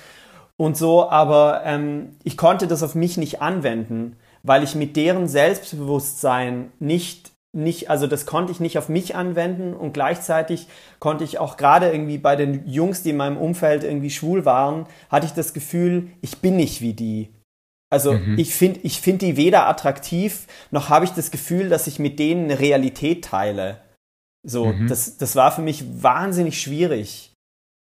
[0.57, 1.11] und so.
[1.11, 7.33] Aber ähm, ich konnte das auf mich nicht anwenden, weil ich mit deren Selbstbewusstsein nicht
[7.53, 11.91] nicht, also das konnte ich nicht auf mich anwenden und gleichzeitig konnte ich auch gerade
[11.91, 16.09] irgendwie bei den Jungs, die in meinem Umfeld irgendwie schwul waren, hatte ich das Gefühl,
[16.21, 17.31] ich bin nicht wie die.
[17.91, 18.39] Also mhm.
[18.39, 22.19] ich finde ich find die weder attraktiv, noch habe ich das Gefühl, dass ich mit
[22.19, 23.81] denen eine Realität teile.
[24.47, 24.87] So, mhm.
[24.87, 27.33] das, das war für mich wahnsinnig schwierig.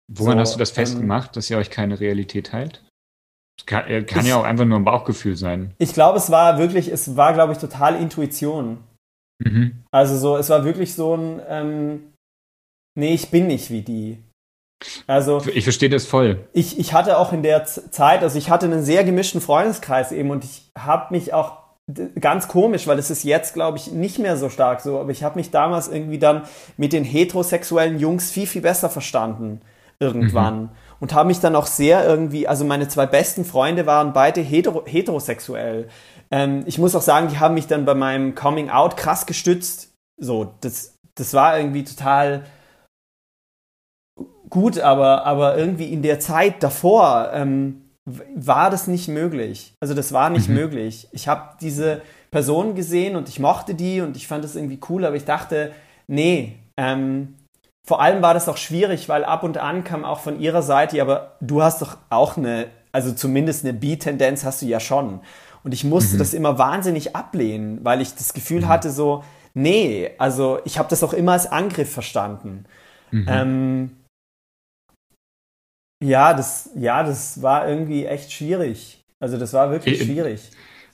[0.08, 2.84] Woran so, hast du das festgemacht, ähm, dass ihr euch keine Realität teilt?
[3.58, 5.74] Das kann, äh, kann ich, ja auch einfach nur ein Bauchgefühl sein.
[5.80, 8.84] Ich glaube, es war wirklich, es war, glaube ich, total Intuition.
[9.44, 9.84] Mhm.
[9.92, 12.14] Also so, es war wirklich so ein, ähm,
[12.98, 14.18] nee, ich bin nicht wie die.
[15.08, 16.48] Also ich verstehe das voll.
[16.54, 20.32] Ich, ich hatte auch in der Zeit, also ich hatte einen sehr gemischten Freundeskreis eben
[20.32, 21.66] und ich habe mich auch
[22.20, 25.24] ganz komisch, weil es ist jetzt, glaube ich, nicht mehr so stark so, aber ich
[25.24, 26.44] habe mich damals irgendwie dann
[26.78, 29.62] mit den heterosexuellen Jungs viel, viel besser verstanden
[30.00, 30.62] irgendwann.
[30.62, 30.70] Mhm.
[31.00, 34.84] Und habe mich dann auch sehr irgendwie, also meine zwei besten Freunde waren beide hetero,
[34.86, 35.88] heterosexuell.
[36.32, 39.94] Ähm, ich muss auch sagen, die haben mich dann bei meinem Coming Out krass gestützt.
[40.18, 42.46] So, das, das war irgendwie total
[44.50, 49.74] gut, aber, aber irgendwie in der Zeit davor ähm, war das nicht möglich.
[49.82, 50.56] Also das war nicht mhm.
[50.56, 51.08] möglich.
[51.12, 55.06] Ich habe diese Person gesehen und ich mochte die und ich fand das irgendwie cool,
[55.06, 55.72] aber ich dachte,
[56.08, 57.36] nee, ähm,
[57.88, 61.02] vor allem war das auch schwierig, weil ab und an kam auch von ihrer Seite,
[61.02, 65.22] aber du hast doch auch eine, also zumindest eine B-Tendenz hast du ja schon.
[65.66, 66.20] Und ich musste mhm.
[66.20, 68.68] das immer wahnsinnig ablehnen, weil ich das Gefühl mhm.
[68.68, 69.24] hatte, so,
[69.56, 72.66] nee, also ich habe das auch immer als Angriff verstanden.
[73.10, 73.26] Mhm.
[73.28, 73.92] Ähm,
[76.04, 79.02] ja, das, ja, das war irgendwie echt schwierig.
[79.20, 80.52] Also das war wirklich ich, schwierig.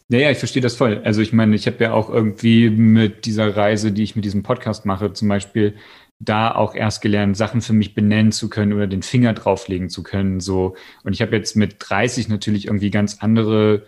[0.08, 1.02] Ja, ja, ich verstehe das voll.
[1.04, 4.42] Also ich meine, ich habe ja auch irgendwie mit dieser Reise, die ich mit diesem
[4.42, 5.76] Podcast mache, zum Beispiel
[6.20, 10.02] da auch erst gelernt, Sachen für mich benennen zu können oder den Finger drauflegen zu
[10.02, 10.40] können.
[10.40, 10.76] So.
[11.04, 13.86] Und ich habe jetzt mit 30 natürlich irgendwie ganz andere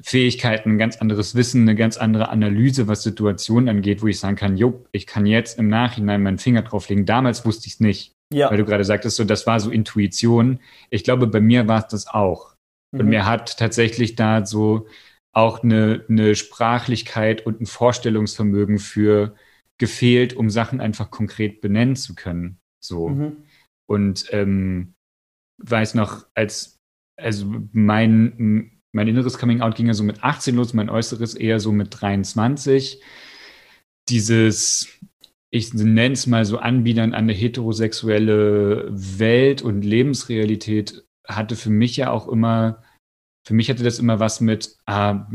[0.00, 4.36] Fähigkeiten, ein ganz anderes Wissen, eine ganz andere Analyse, was Situationen angeht, wo ich sagen
[4.36, 7.06] kann, jo, ich kann jetzt im Nachhinein meinen Finger drauflegen.
[7.06, 8.14] Damals wusste ich es nicht.
[8.32, 8.50] Ja.
[8.50, 10.60] Weil du gerade sagtest, so, das war so Intuition.
[10.90, 12.54] Ich glaube, bei mir war es das auch.
[12.92, 13.00] Mhm.
[13.00, 14.86] Und mir hat tatsächlich da so
[15.34, 19.34] auch eine, eine Sprachlichkeit und ein Vorstellungsvermögen für
[19.78, 22.58] gefehlt, um Sachen einfach konkret benennen zu können.
[22.80, 23.08] So.
[23.08, 23.44] Mhm.
[23.86, 24.94] Und ähm,
[25.58, 26.78] weiß noch, als,
[27.18, 31.60] also mein, mein inneres Coming Out ging ja so mit 18 los, mein äußeres eher
[31.60, 33.02] so mit 23.
[34.08, 35.00] Dieses,
[35.50, 41.96] ich nenne es mal so Anbietern an eine heterosexuelle Welt und Lebensrealität hatte für mich
[41.96, 42.82] ja auch immer,
[43.46, 45.26] für mich hatte das immer was mit, ah,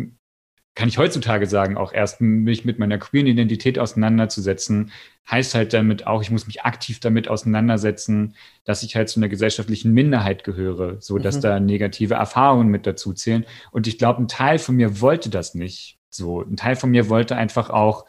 [0.78, 4.92] kann ich heutzutage sagen, auch erst mich mit meiner queeren Identität auseinanderzusetzen,
[5.28, 9.28] heißt halt damit auch, ich muss mich aktiv damit auseinandersetzen, dass ich halt zu einer
[9.28, 11.42] gesellschaftlichen Minderheit gehöre, so dass mhm.
[11.42, 13.44] da negative Erfahrungen mit dazu zählen.
[13.72, 15.98] Und ich glaube, ein Teil von mir wollte das nicht.
[16.12, 18.06] So, ein Teil von mir wollte einfach auch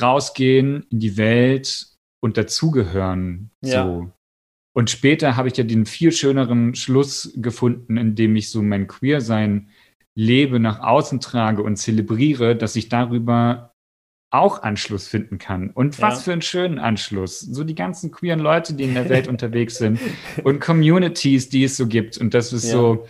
[0.00, 1.88] rausgehen in die Welt
[2.20, 3.50] und dazugehören.
[3.62, 3.84] Ja.
[3.84, 4.12] So.
[4.74, 8.86] Und später habe ich ja den viel schöneren Schluss gefunden, in dem ich so mein
[8.86, 9.70] Queer-Sein
[10.20, 13.74] lebe, nach außen trage und zelebriere, dass ich darüber
[14.30, 15.70] auch Anschluss finden kann.
[15.70, 16.24] Und was ja.
[16.24, 17.40] für einen schönen Anschluss.
[17.40, 19.98] So die ganzen queeren Leute, die in der Welt unterwegs sind
[20.44, 22.18] und Communities, die es so gibt.
[22.18, 22.72] Und das ist ja.
[22.72, 23.08] so,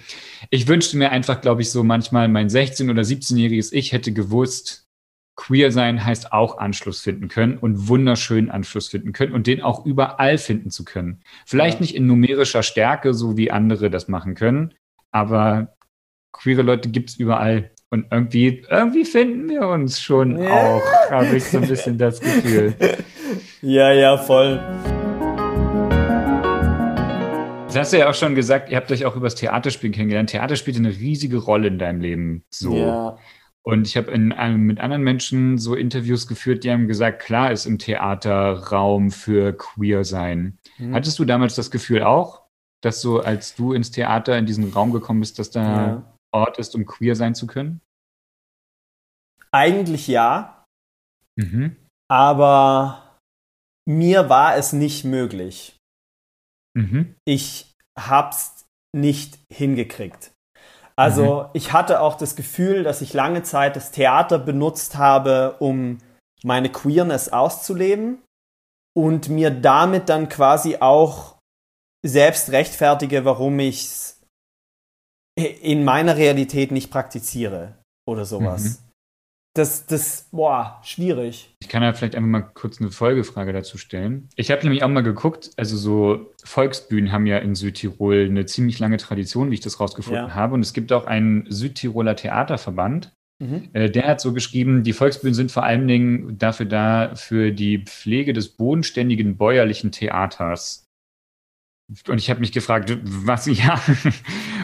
[0.49, 4.87] ich wünschte mir einfach, glaube ich, so manchmal mein 16- oder 17-jähriges Ich hätte gewusst,
[5.35, 9.85] queer sein heißt auch Anschluss finden können und wunderschönen Anschluss finden können und den auch
[9.85, 11.21] überall finden zu können.
[11.45, 11.81] Vielleicht ja.
[11.83, 14.75] nicht in numerischer Stärke, so wie andere das machen können,
[15.11, 15.77] aber
[16.33, 17.71] queere Leute gibt es überall.
[17.91, 20.51] Und irgendwie, irgendwie finden wir uns schon ja.
[20.51, 22.75] auch, habe ich so ein bisschen das Gefühl.
[23.63, 24.57] Ja, ja, voll.
[27.67, 30.31] Das hast du ja auch schon gesagt, ihr habt euch auch übers Theaterspielen kennengelernt.
[30.31, 32.45] Theater spielt eine riesige Rolle in deinem Leben.
[32.51, 32.75] So.
[32.75, 33.19] Ja.
[33.63, 37.79] Und ich habe mit anderen Menschen so Interviews geführt, die haben gesagt, klar ist im
[37.79, 40.59] Theater Raum für Queer sein.
[40.79, 40.95] Mhm.
[40.95, 42.43] Hattest du damals das Gefühl auch,
[42.81, 46.10] dass so, als du ins Theater in diesen Raum gekommen bist, dass da ja.
[46.33, 47.81] Ort ist, um queer sein zu können?
[49.53, 50.65] Eigentlich ja.
[51.37, 51.77] Mhm.
[52.09, 53.19] Aber
[53.89, 55.77] mir war es nicht möglich.
[56.77, 57.15] Mhm.
[57.25, 60.33] Ich hab's nicht hingekriegt.
[60.97, 61.49] Also mhm.
[61.55, 65.99] ich hatte auch das Gefühl, dass ich lange Zeit das Theater benutzt habe, um
[66.43, 68.19] meine Queerness auszuleben
[68.95, 71.39] und mir damit dann quasi auch
[72.05, 74.20] selbst rechtfertige, warum ich es
[75.47, 77.75] in meiner Realität nicht praktiziere
[78.07, 78.65] oder sowas.
[78.65, 78.91] Mhm.
[79.55, 81.57] Das, das, boah, schwierig.
[81.61, 84.29] Ich kann ja vielleicht einfach mal kurz eine Folgefrage dazu stellen.
[84.37, 88.79] Ich habe nämlich auch mal geguckt, also so Volksbühnen haben ja in Südtirol eine ziemlich
[88.79, 90.35] lange Tradition, wie ich das rausgefunden ja.
[90.37, 90.55] habe.
[90.55, 93.13] Und es gibt auch einen Südtiroler Theaterverband.
[93.41, 93.71] Mhm.
[93.73, 97.85] Äh, der hat so geschrieben, die Volksbühnen sind vor allen Dingen dafür da, für die
[97.85, 100.87] Pflege des bodenständigen bäuerlichen Theaters.
[102.09, 103.81] Und ich habe mich gefragt, was, ja,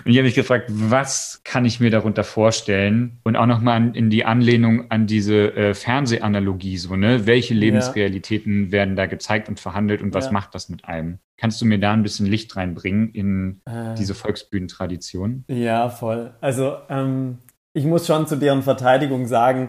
[0.04, 3.18] und ich habe mich gefragt, was kann ich mir darunter vorstellen?
[3.24, 7.26] Und auch nochmal in die Anlehnung an diese äh, Fernsehanalogie, so, ne?
[7.26, 8.72] Welche Lebensrealitäten ja.
[8.72, 10.32] werden da gezeigt und verhandelt und was ja.
[10.32, 11.18] macht das mit einem?
[11.36, 15.44] Kannst du mir da ein bisschen Licht reinbringen in äh, diese Volksbühnentradition?
[15.48, 16.34] Ja, voll.
[16.40, 17.38] Also, ähm,
[17.74, 19.68] ich muss schon zu deren Verteidigung sagen,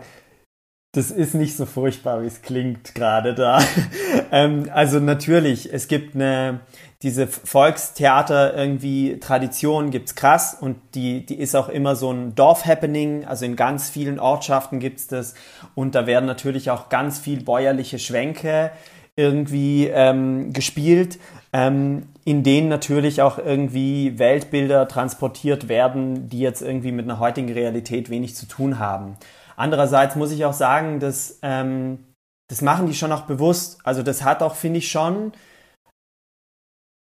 [0.93, 3.61] das ist nicht so furchtbar, wie es klingt gerade da.
[4.31, 6.61] ähm, also natürlich, es gibt eine,
[7.03, 13.25] diese Volkstheater irgendwie Tradition gibt's krass und die, die ist auch immer so ein Dorf-Happening,
[13.25, 15.35] also in ganz vielen Ortschaften gibt's das
[15.75, 18.71] und da werden natürlich auch ganz viel bäuerliche Schwänke
[19.15, 21.19] irgendwie ähm, gespielt,
[21.53, 27.51] ähm, in denen natürlich auch irgendwie Weltbilder transportiert werden, die jetzt irgendwie mit einer heutigen
[27.51, 29.17] Realität wenig zu tun haben.
[29.55, 31.99] Andererseits muss ich auch sagen, dass ähm,
[32.47, 33.79] das machen die schon auch bewusst.
[33.83, 35.33] Also das hat auch, finde ich, schon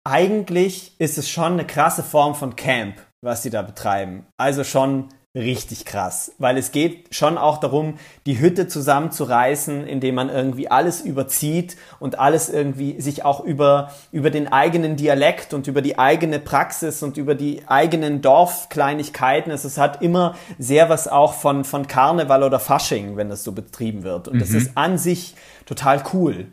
[0.05, 4.25] eigentlich ist es schon eine krasse Form von Camp, was sie da betreiben.
[4.37, 10.29] Also schon richtig krass, weil es geht schon auch darum, die Hütte zusammenzureißen, indem man
[10.29, 15.81] irgendwie alles überzieht und alles irgendwie sich auch über, über den eigenen Dialekt und über
[15.81, 19.51] die eigene Praxis und über die eigenen Dorfkleinigkeiten.
[19.51, 23.51] Also es hat immer sehr was auch von, von Karneval oder Fasching, wenn das so
[23.51, 24.29] betrieben wird.
[24.29, 24.39] Und mhm.
[24.39, 26.47] das ist an sich total cool.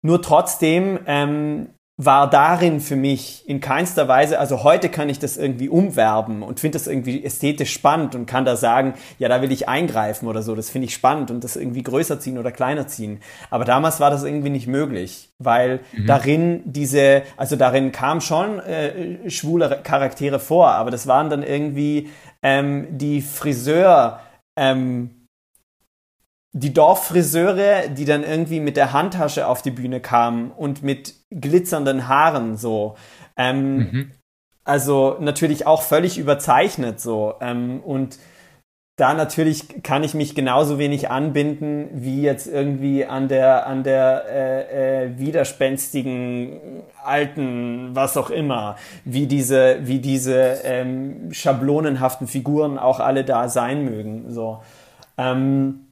[0.00, 5.36] Nur trotzdem ähm, war darin für mich in keinster Weise, also heute kann ich das
[5.36, 9.52] irgendwie umwerben und finde das irgendwie ästhetisch spannend und kann da sagen, ja, da will
[9.52, 12.88] ich eingreifen oder so, das finde ich spannend und das irgendwie größer ziehen oder kleiner
[12.88, 13.20] ziehen.
[13.48, 16.06] Aber damals war das irgendwie nicht möglich, weil mhm.
[16.06, 22.10] darin diese, also darin kam schon äh, schwule Charaktere vor, aber das waren dann irgendwie
[22.42, 24.18] ähm, die Friseur,
[24.56, 25.23] ähm,
[26.56, 32.06] die Dorffriseure, die dann irgendwie mit der Handtasche auf die Bühne kamen und mit glitzernden
[32.06, 32.94] Haaren so.
[33.36, 34.10] Ähm, mhm.
[34.62, 37.34] Also natürlich auch völlig überzeichnet so.
[37.40, 38.18] Ähm, und
[38.96, 44.24] da natürlich kann ich mich genauso wenig anbinden wie jetzt irgendwie an der an der
[44.28, 53.00] äh, äh, widerspenstigen alten was auch immer wie diese wie diese ähm, schablonenhaften Figuren auch
[53.00, 54.62] alle da sein mögen so
[55.18, 55.83] ähm,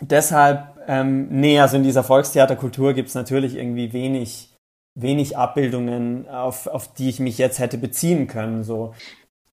[0.00, 4.54] deshalb ähm, nee also in dieser Volkstheaterkultur gibt es natürlich irgendwie wenig
[4.94, 8.94] wenig Abbildungen auf auf die ich mich jetzt hätte beziehen können so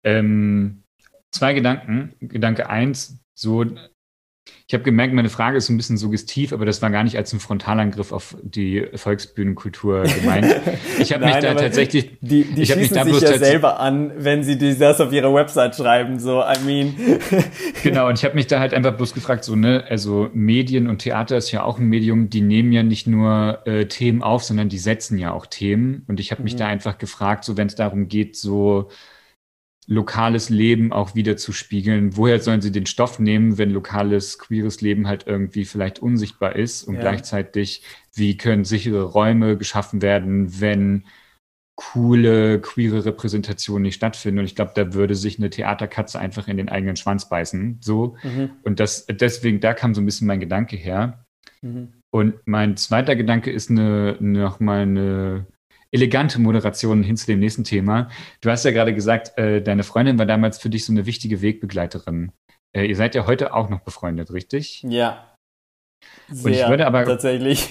[0.05, 0.83] ähm
[1.31, 2.15] zwei Gedanken.
[2.21, 3.65] Gedanke eins, so,
[4.71, 7.33] ich habe gemerkt, meine Frage ist ein bisschen suggestiv, aber das war gar nicht als
[7.33, 10.55] ein Frontalangriff auf die Volksbühnenkultur gemeint.
[11.01, 14.43] Ich habe mich da tatsächlich, die, die ich schießen mich sich ja selber an, wenn
[14.43, 16.19] sie das auf ihrer Website schreiben.
[16.19, 16.95] So, I mean.
[17.83, 18.09] genau.
[18.09, 21.37] Und ich habe mich da halt einfach bloß gefragt, so ne, also Medien und Theater
[21.37, 24.79] ist ja auch ein Medium, die nehmen ja nicht nur äh, Themen auf, sondern die
[24.79, 26.05] setzen ja auch Themen.
[26.09, 26.59] Und ich habe mich mhm.
[26.59, 28.91] da einfach gefragt, so wenn es darum geht, so
[29.89, 32.17] lokales Leben auch wieder zu spiegeln.
[32.17, 36.85] Woher sollen sie den Stoff nehmen, wenn lokales queeres Leben halt irgendwie vielleicht unsichtbar ist
[36.85, 37.01] und ja.
[37.01, 37.83] gleichzeitig,
[38.15, 41.05] wie können sichere Räume geschaffen werden, wenn
[41.75, 44.41] coole queere Repräsentationen nicht stattfinden.
[44.41, 47.79] Und ich glaube, da würde sich eine Theaterkatze einfach in den eigenen Schwanz beißen.
[47.81, 48.17] So.
[48.23, 48.51] Mhm.
[48.65, 51.25] Und das, deswegen, da kam so ein bisschen mein Gedanke her.
[51.63, 51.95] Mhm.
[52.11, 55.47] Und mein zweiter Gedanke ist eine, nochmal eine
[55.93, 58.11] elegante Moderation hin zu dem nächsten Thema.
[58.41, 61.41] Du hast ja gerade gesagt, äh, deine Freundin war damals für dich so eine wichtige
[61.43, 62.33] Wegbegleiterin.
[62.77, 64.83] Äh, ihr seid ja heute auch noch befreundet, richtig?
[64.83, 65.35] Ja.
[66.29, 67.69] Sehr, und ich würde aber tatsächlich.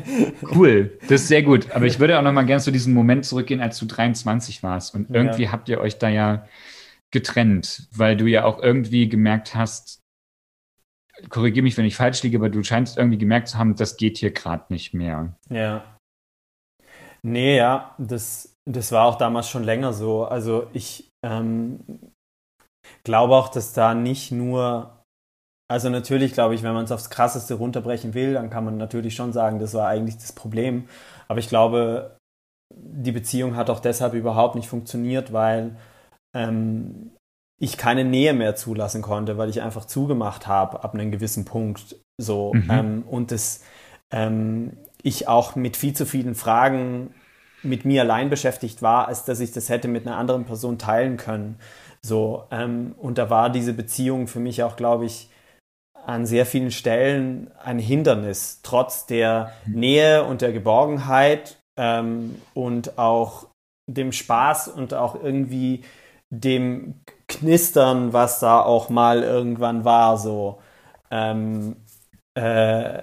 [0.54, 1.70] cool, das ist sehr gut.
[1.72, 4.94] Aber ich würde auch noch mal gerne zu diesem Moment zurückgehen, als du 23 warst.
[4.94, 5.52] Und irgendwie ja.
[5.52, 6.46] habt ihr euch da ja
[7.10, 10.00] getrennt, weil du ja auch irgendwie gemerkt hast,
[11.28, 14.18] korrigiere mich, wenn ich falsch liege, aber du scheinst irgendwie gemerkt zu haben, das geht
[14.18, 15.36] hier gerade nicht mehr.
[15.50, 15.97] Ja.
[17.22, 20.24] Nee, ja, das, das war auch damals schon länger so.
[20.24, 21.80] Also ich ähm,
[23.04, 25.02] glaube auch, dass da nicht nur,
[25.70, 29.14] also natürlich glaube ich, wenn man es aufs Krasseste runterbrechen will, dann kann man natürlich
[29.14, 30.88] schon sagen, das war eigentlich das Problem.
[31.28, 32.16] Aber ich glaube,
[32.74, 35.76] die Beziehung hat auch deshalb überhaupt nicht funktioniert, weil
[36.36, 37.10] ähm,
[37.60, 41.96] ich keine Nähe mehr zulassen konnte, weil ich einfach zugemacht habe ab einem gewissen Punkt.
[42.20, 42.70] So mhm.
[42.70, 43.64] ähm, und das
[44.12, 47.14] ähm, ich auch mit viel zu vielen Fragen
[47.62, 51.16] mit mir allein beschäftigt war, als dass ich das hätte mit einer anderen Person teilen
[51.16, 51.58] können.
[52.02, 55.28] So, ähm, und da war diese Beziehung für mich auch, glaube ich,
[56.06, 59.80] an sehr vielen Stellen ein Hindernis, trotz der mhm.
[59.80, 63.46] Nähe und der Geborgenheit ähm, und auch
[63.86, 65.84] dem Spaß und auch irgendwie
[66.30, 70.60] dem Knistern, was da auch mal irgendwann war, so.
[71.10, 71.76] Ähm,
[72.34, 73.02] äh,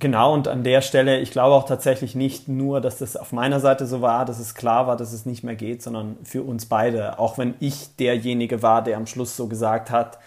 [0.00, 3.58] Genau, und an der Stelle, ich glaube auch tatsächlich nicht nur, dass das auf meiner
[3.58, 6.66] Seite so war, dass es klar war, dass es nicht mehr geht, sondern für uns
[6.66, 7.18] beide.
[7.18, 10.18] Auch wenn ich derjenige war, der am Schluss so gesagt hat,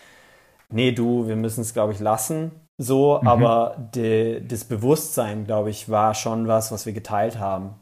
[0.69, 2.51] nee, du, wir müssen es, glaube ich, lassen.
[2.77, 3.27] So, mhm.
[3.27, 7.75] aber de, das Bewusstsein, glaube ich, war schon was, was wir geteilt haben.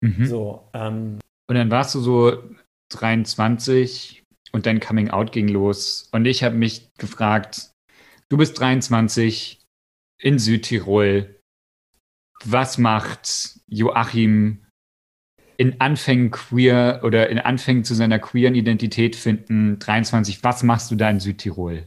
[0.00, 0.26] Mhm.
[0.26, 2.38] So, ähm, und dann warst du so
[2.92, 6.08] 23 und dein Coming Out ging los.
[6.12, 7.70] Und ich habe mich gefragt,
[8.28, 9.59] du bist 23,
[10.20, 11.36] in Südtirol.
[12.44, 14.66] Was macht Joachim
[15.56, 20.96] in Anfängen queer oder in Anfängen zu seiner queeren Identität finden, 23, was machst du
[20.96, 21.86] da in Südtirol?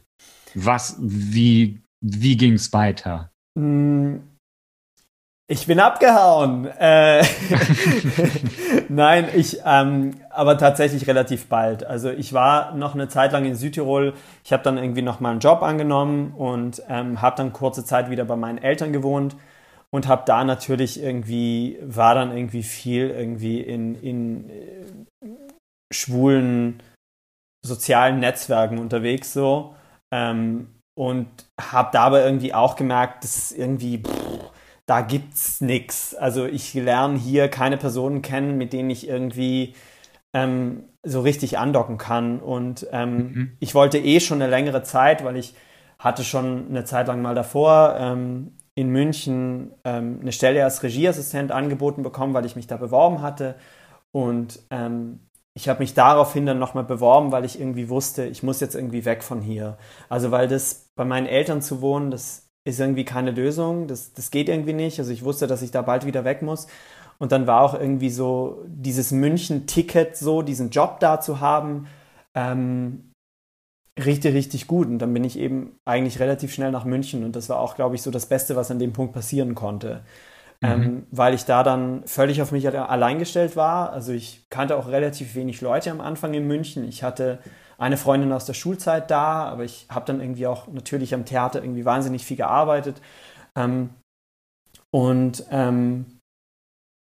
[0.53, 3.31] Was, wie, wie ging es weiter?
[3.57, 4.21] Hm,
[5.53, 6.65] ich bin abgehauen.
[6.65, 7.23] Äh,
[8.89, 11.85] Nein, ich, ähm, aber tatsächlich relativ bald.
[11.85, 14.15] Also ich war noch eine Zeit lang in Südtirol.
[14.43, 18.09] Ich habe dann irgendwie noch mal einen Job angenommen und ähm, habe dann kurze Zeit
[18.09, 19.35] wieder bei meinen Eltern gewohnt
[19.91, 25.27] und habe da natürlich irgendwie, war dann irgendwie viel irgendwie in, in äh,
[25.93, 26.81] schwulen
[27.63, 29.75] sozialen Netzwerken unterwegs so.
[30.11, 31.27] Ähm, und
[31.61, 33.99] habe dabei irgendwie auch gemerkt, dass irgendwie...
[33.99, 34.22] Pff,
[34.85, 36.13] da gibt's nichts.
[36.15, 39.75] Also ich lerne hier keine Personen kennen, mit denen ich irgendwie
[40.33, 42.39] ähm, so richtig andocken kann.
[42.39, 43.57] Und ähm, mhm.
[43.59, 45.55] ich wollte eh schon eine längere Zeit, weil ich
[45.99, 51.51] hatte schon eine Zeit lang mal davor ähm, in München ähm, eine Stelle als Regieassistent
[51.51, 53.55] angeboten bekommen, weil ich mich da beworben hatte.
[54.11, 55.19] Und ähm,
[55.53, 59.05] ich habe mich daraufhin dann nochmal beworben, weil ich irgendwie wusste, ich muss jetzt irgendwie
[59.05, 59.77] weg von hier.
[60.09, 64.31] Also weil das bei meinen Eltern zu wohnen, das ist irgendwie keine Lösung, das, das
[64.31, 64.99] geht irgendwie nicht.
[64.99, 66.67] Also ich wusste, dass ich da bald wieder weg muss.
[67.19, 71.87] Und dann war auch irgendwie so dieses München-Ticket, so diesen Job da zu haben,
[72.35, 73.11] ähm,
[74.03, 74.87] richtig, richtig gut.
[74.87, 77.23] Und dann bin ich eben eigentlich relativ schnell nach München.
[77.23, 80.03] Und das war auch, glaube ich, so das Beste, was an dem Punkt passieren konnte.
[80.61, 80.67] Mhm.
[80.69, 83.91] Ähm, weil ich da dann völlig auf mich allein gestellt war.
[83.91, 86.87] Also ich kannte auch relativ wenig Leute am Anfang in München.
[86.87, 87.39] Ich hatte
[87.83, 91.61] eine Freundin aus der Schulzeit da, aber ich habe dann irgendwie auch natürlich am Theater
[91.61, 93.01] irgendwie wahnsinnig viel gearbeitet.
[93.57, 93.89] Ähm,
[94.89, 96.19] und ähm,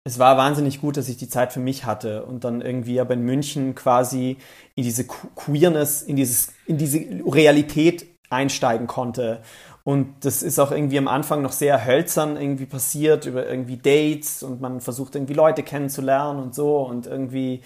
[0.04, 3.14] es war wahnsinnig gut, dass ich die Zeit für mich hatte und dann irgendwie aber
[3.14, 4.38] in München quasi
[4.74, 9.42] in diese Queerness, in, dieses, in diese Realität einsteigen konnte.
[9.84, 14.42] Und das ist auch irgendwie am Anfang noch sehr hölzern irgendwie passiert über irgendwie Dates
[14.42, 17.62] und man versucht irgendwie Leute kennenzulernen und so und irgendwie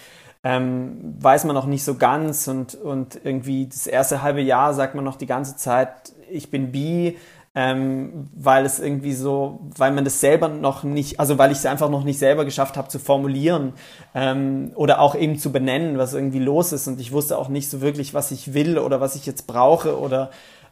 [0.46, 4.94] ähm, weiß man noch nicht so ganz und, und irgendwie das erste halbe Jahr sagt
[4.94, 5.90] man noch die ganze Zeit,
[6.30, 7.16] ich bin bi
[7.56, 11.66] ähm, weil es irgendwie so, weil man das selber noch nicht, also weil ich es
[11.66, 13.72] einfach noch nicht selber geschafft habe zu formulieren
[14.14, 16.86] ähm, oder auch eben zu benennen, was irgendwie los ist.
[16.86, 19.98] Und ich wusste auch nicht so wirklich, was ich will oder was ich jetzt brauche
[19.98, 20.30] oder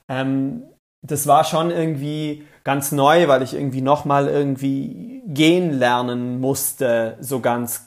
[0.08, 0.62] ähm,
[1.02, 7.40] das war schon irgendwie ganz neu, weil ich irgendwie nochmal irgendwie gehen lernen musste, so
[7.40, 7.86] ganz,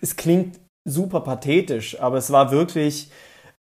[0.00, 3.10] es klingt super pathetisch, aber es war wirklich,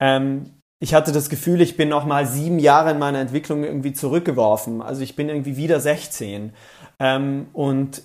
[0.00, 3.92] ähm, ich hatte das Gefühl, ich bin noch mal sieben Jahre in meiner Entwicklung irgendwie
[3.92, 4.80] zurückgeworfen.
[4.80, 6.52] Also ich bin irgendwie wieder 16.
[6.98, 8.02] Ähm, und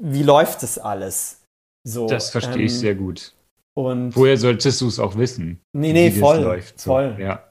[0.00, 1.44] wie läuft das alles?
[1.86, 3.32] So, das verstehe ähm, ich sehr gut.
[3.74, 5.60] Und Woher solltest du es auch wissen?
[5.72, 6.40] Nee, nee, voll.
[6.40, 6.90] Läuft, so.
[6.90, 7.16] voll.
[7.20, 7.48] Ja.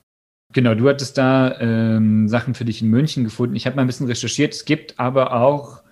[0.54, 3.56] Genau, du hattest da ähm, Sachen für dich in München gefunden.
[3.56, 4.54] Ich habe mal ein bisschen recherchiert.
[4.54, 5.84] Es gibt aber auch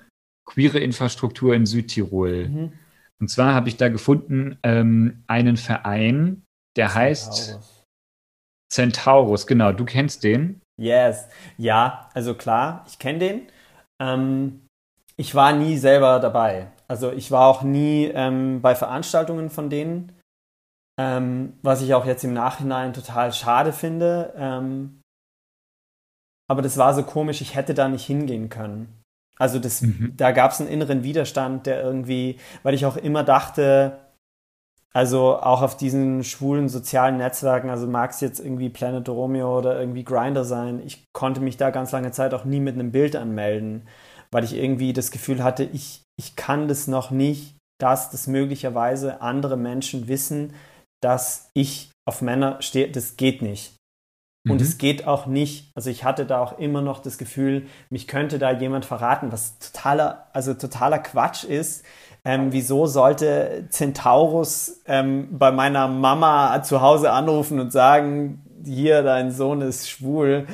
[0.45, 2.49] queere Infrastruktur in Südtirol.
[2.49, 2.73] Mhm.
[3.21, 6.43] Und zwar habe ich da gefunden ähm, einen Verein,
[6.75, 7.59] der heißt
[8.71, 10.61] Centaurus, genau, du kennst den?
[10.77, 13.47] Yes, ja, also klar, ich kenne den.
[14.01, 14.67] Ähm,
[15.15, 16.67] ich war nie selber dabei.
[16.87, 20.11] Also ich war auch nie ähm, bei Veranstaltungen von denen,
[20.99, 24.33] ähm, was ich auch jetzt im Nachhinein total schade finde.
[24.35, 25.01] Ähm,
[26.47, 28.94] aber das war so komisch, ich hätte da nicht hingehen können.
[29.37, 30.13] Also das, mhm.
[30.15, 33.99] da gab es einen inneren Widerstand, der irgendwie, weil ich auch immer dachte,
[34.93, 39.77] also auch auf diesen schwulen sozialen Netzwerken, also mag es jetzt irgendwie Planet Romeo oder
[39.77, 43.17] irgendwie Grinder sein, ich konnte mich da ganz lange Zeit auch nie mit einem Bild
[43.17, 43.89] anmelden,
[44.31, 49.19] weil ich irgendwie das Gefühl hatte, ich, ich kann das noch nicht, dass das möglicherweise
[49.21, 50.53] andere Menschen wissen,
[51.03, 53.74] dass ich auf Männer stehe, das geht nicht.
[54.47, 54.61] Und mhm.
[54.61, 58.39] es geht auch nicht, also ich hatte da auch immer noch das Gefühl, mich könnte
[58.39, 61.83] da jemand verraten, was totaler, also totaler Quatsch ist,
[62.23, 69.31] ähm, wieso sollte Centaurus ähm, bei meiner Mama zu Hause anrufen und sagen, hier, dein
[69.31, 70.47] Sohn ist schwul.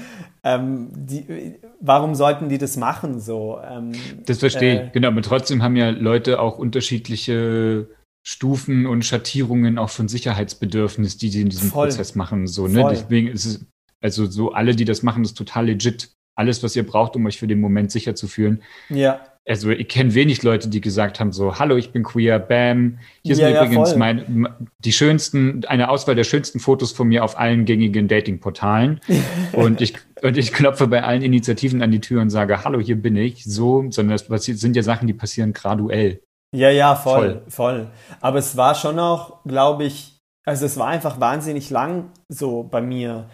[0.43, 3.59] Ähm, die, warum sollten die das machen so?
[3.63, 3.91] Ähm,
[4.25, 7.87] das verstehe ich, äh, genau, aber trotzdem haben ja Leute auch unterschiedliche
[8.23, 12.47] Stufen und Schattierungen auch von Sicherheitsbedürfnis, die sie in diesem voll, Prozess machen.
[12.47, 12.85] So, ne?
[12.89, 13.65] Deswegen ist es,
[14.01, 16.11] also so alle, die das machen, ist total legit.
[16.35, 18.63] Alles, was ihr braucht, um euch für den Moment sicher zu fühlen.
[18.89, 22.99] Ja also ich kenne wenig Leute, die gesagt haben so, hallo, ich bin queer, bam.
[23.23, 24.47] Hier sind ja, übrigens ja, mein,
[24.79, 29.01] die schönsten, eine Auswahl der schönsten Fotos von mir auf allen gängigen Datingportalen.
[29.53, 33.01] und ich, und ich klopfe bei allen Initiativen an die Tür und sage, hallo, hier
[33.01, 33.43] bin ich.
[33.43, 36.21] So, sondern das sind ja Sachen, die passieren graduell.
[36.55, 37.43] Ja, ja, voll, voll.
[37.47, 37.91] voll.
[38.19, 42.81] Aber es war schon auch, glaube ich, also es war einfach wahnsinnig lang so bei
[42.81, 43.29] mir.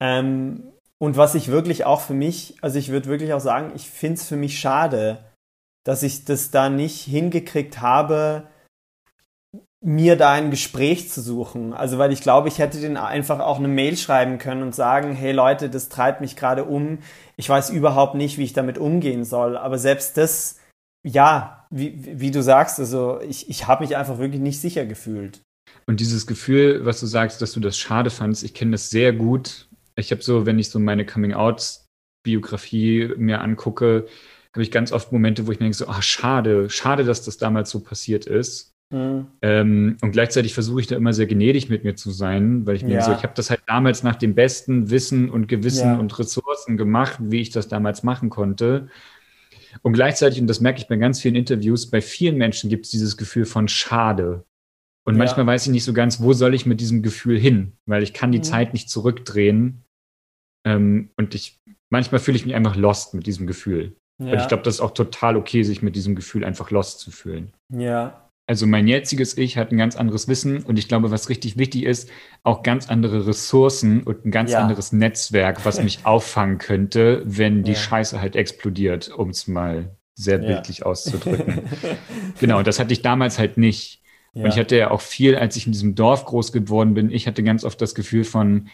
[0.00, 3.88] Ähm, und was ich wirklich auch für mich, also ich würde wirklich auch sagen, ich
[3.88, 5.24] finde es für mich schade,
[5.84, 8.48] dass ich das da nicht hingekriegt habe,
[9.80, 11.72] mir da ein Gespräch zu suchen.
[11.72, 15.14] Also weil ich glaube, ich hätte den einfach auch eine Mail schreiben können und sagen,
[15.14, 16.98] hey Leute, das treibt mich gerade um.
[17.36, 19.56] Ich weiß überhaupt nicht, wie ich damit umgehen soll.
[19.56, 20.58] Aber selbst das,
[21.06, 25.42] ja, wie, wie du sagst, also ich, ich habe mich einfach wirklich nicht sicher gefühlt.
[25.86, 29.12] Und dieses Gefühl, was du sagst, dass du das schade fandst, ich kenne das sehr
[29.12, 29.67] gut.
[29.98, 34.06] Ich habe so, wenn ich so meine Coming-out-Biografie mir angucke,
[34.54, 37.36] habe ich ganz oft Momente, wo ich mir denke, so, ah, schade, schade, dass das
[37.36, 38.74] damals so passiert ist.
[38.90, 39.26] Mhm.
[39.42, 42.84] Ähm, und gleichzeitig versuche ich da immer sehr gnädig mit mir zu sein, weil ich
[42.84, 43.02] mir ja.
[43.02, 45.98] so, ich habe das halt damals nach dem besten Wissen und Gewissen ja.
[45.98, 48.88] und Ressourcen gemacht, wie ich das damals machen konnte.
[49.82, 52.90] Und gleichzeitig, und das merke ich bei ganz vielen Interviews, bei vielen Menschen gibt es
[52.90, 54.44] dieses Gefühl von Schade.
[55.04, 55.18] Und ja.
[55.18, 58.14] manchmal weiß ich nicht so ganz, wo soll ich mit diesem Gefühl hin, weil ich
[58.14, 58.44] kann die mhm.
[58.44, 59.84] Zeit nicht zurückdrehen.
[60.64, 63.96] Ähm, und ich, manchmal fühle ich mich einfach lost mit diesem Gefühl.
[64.18, 64.32] Ja.
[64.32, 67.10] Und ich glaube, das ist auch total okay, sich mit diesem Gefühl einfach lost zu
[67.10, 67.52] fühlen.
[67.68, 68.28] Ja.
[68.46, 71.84] Also mein jetziges Ich hat ein ganz anderes Wissen und ich glaube, was richtig wichtig
[71.84, 72.08] ist,
[72.42, 74.60] auch ganz andere Ressourcen und ein ganz ja.
[74.60, 77.78] anderes Netzwerk, was mich auffangen könnte, wenn die ja.
[77.78, 81.62] Scheiße halt explodiert, um es mal sehr bildlich auszudrücken.
[82.40, 84.02] genau, das hatte ich damals halt nicht.
[84.32, 87.26] Und ich hatte ja auch viel, als ich in diesem Dorf groß geworden bin, ich
[87.26, 88.68] hatte ganz oft das Gefühl von,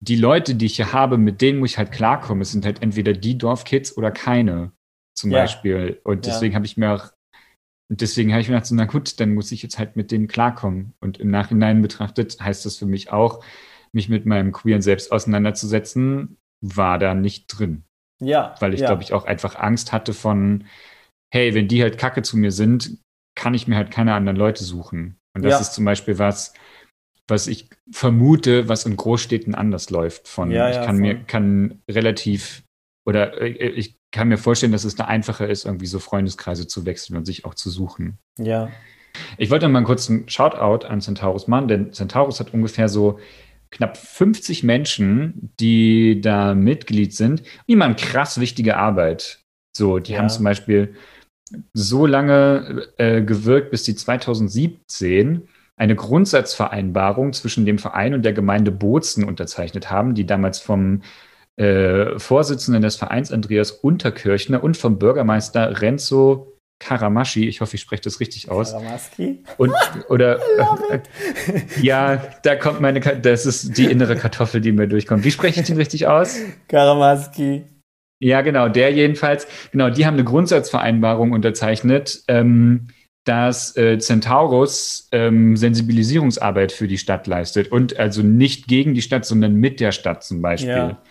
[0.00, 2.42] die Leute, die ich hier habe, mit denen muss ich halt klarkommen.
[2.42, 4.72] Es sind halt entweder die Dorfkids oder keine,
[5.16, 5.40] zum ja.
[5.40, 6.00] Beispiel.
[6.04, 6.56] Und deswegen ja.
[6.56, 7.10] habe ich mir auch,
[7.88, 10.28] deswegen habe ich mir gedacht, so, na gut, dann muss ich jetzt halt mit denen
[10.28, 10.94] klarkommen.
[11.00, 13.44] Und im Nachhinein betrachtet heißt das für mich auch,
[13.92, 17.84] mich mit meinem queeren Selbst auseinanderzusetzen, war da nicht drin.
[18.20, 18.54] Ja.
[18.60, 18.86] Weil ich, ja.
[18.86, 20.66] glaube ich, auch einfach Angst hatte von,
[21.32, 22.98] hey, wenn die halt kacke zu mir sind,
[23.36, 25.18] kann ich mir halt keine anderen Leute suchen.
[25.34, 26.52] Und das ist zum Beispiel was,
[27.28, 30.28] was ich vermute, was in Großstädten anders läuft.
[30.28, 31.24] Von Ja, ich ja, kann mir voll.
[31.26, 32.62] kann relativ
[33.06, 36.86] oder äh, ich kann mir vorstellen, dass es da einfacher ist, irgendwie so Freundeskreise zu
[36.86, 38.18] wechseln und sich auch zu suchen.
[38.38, 38.70] Ja.
[39.36, 43.18] Ich wollte mal einen kurzen Shoutout an Centaurus machen, denn Centaurus hat ungefähr so
[43.70, 47.42] knapp 50 Menschen, die da Mitglied sind.
[47.68, 49.40] Die machen krass wichtige Arbeit.
[49.76, 50.18] So, die Ja.
[50.20, 50.94] haben zum Beispiel
[51.74, 55.48] so lange äh, gewirkt, bis sie 2017
[55.78, 61.02] eine Grundsatzvereinbarung zwischen dem Verein und der Gemeinde Bozen unterzeichnet haben, die damals vom
[61.56, 68.02] äh, Vorsitzenden des Vereins Andreas Unterkirchner und vom Bürgermeister Renzo Karamaschi, ich hoffe, ich spreche
[68.02, 69.42] das richtig aus, Karamaski.
[69.56, 69.72] und
[70.08, 70.38] oder
[70.90, 71.00] äh,
[71.82, 75.24] ja, da kommt meine, das ist die innere Kartoffel, die mir durchkommt.
[75.24, 76.38] Wie spreche ich den richtig aus?
[76.68, 77.64] Karamaski.
[78.20, 79.46] Ja, genau, der jedenfalls.
[79.70, 82.88] Genau, die haben eine Grundsatzvereinbarung unterzeichnet, ähm,
[83.28, 89.26] dass äh, Centaurus ähm, Sensibilisierungsarbeit für die Stadt leistet und also nicht gegen die Stadt,
[89.26, 90.70] sondern mit der Stadt zum Beispiel.
[90.70, 91.02] Ja.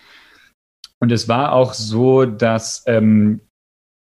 [0.99, 3.41] Und es war auch so, dass ähm,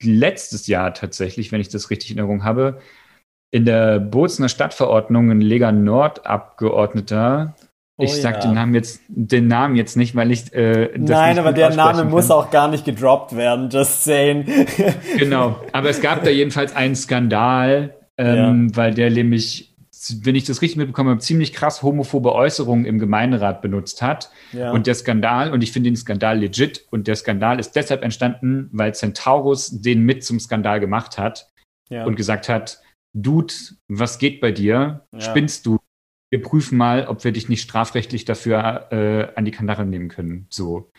[0.02, 2.80] letztes Jahr tatsächlich, wenn ich das richtig in Erinnerung habe,
[3.52, 7.54] in der Bozener Stadtverordnung ein Lega Nord Abgeordneter,
[8.00, 8.40] Oh ich sag ja.
[8.40, 11.90] den Namen jetzt, den Namen jetzt nicht, weil ich äh, das Nein, aber der Name
[11.90, 12.36] aussprechen muss kann.
[12.38, 14.46] auch gar nicht gedroppt werden, just saying.
[15.18, 19.74] Genau, aber es gab da jedenfalls einen Skandal, ähm, weil der nämlich,
[20.22, 24.30] wenn ich das richtig mitbekommen habe, ziemlich krass homophobe Äußerungen im Gemeinderat benutzt hat.
[24.52, 24.72] Ja.
[24.72, 28.68] Und der Skandal, und ich finde den Skandal legit, und der Skandal ist deshalb entstanden,
[28.72, 31.50] weil Centaurus den mit zum Skandal gemacht hat
[31.88, 32.04] ja.
[32.04, 32.80] und gesagt hat,
[33.12, 33.52] Dude,
[33.88, 35.06] was geht bei dir?
[35.12, 35.20] Ja.
[35.20, 35.78] Spinnst du?
[36.30, 40.46] Wir prüfen mal, ob wir dich nicht strafrechtlich dafür äh, an die Kandare nehmen können.
[40.48, 40.90] So.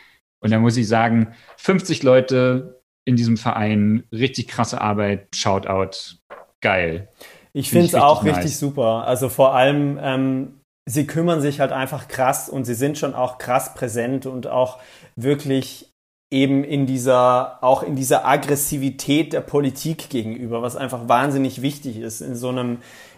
[0.44, 6.18] Und da muss ich sagen, 50 Leute in diesem Verein, richtig krasse Arbeit, Shoutout,
[6.62, 7.10] geil.
[7.54, 8.60] Ich Find finde es auch richtig richtig nice.
[8.60, 9.06] super.
[9.08, 13.38] Also vor allem, ähm, sie kümmern sich halt einfach krass und sie sind schon auch
[13.38, 14.80] krass präsent und auch
[15.16, 15.92] wirklich
[16.32, 22.22] eben in dieser, auch in dieser Aggressivität der Politik gegenüber, was einfach wahnsinnig wichtig ist
[22.22, 22.78] in so einem,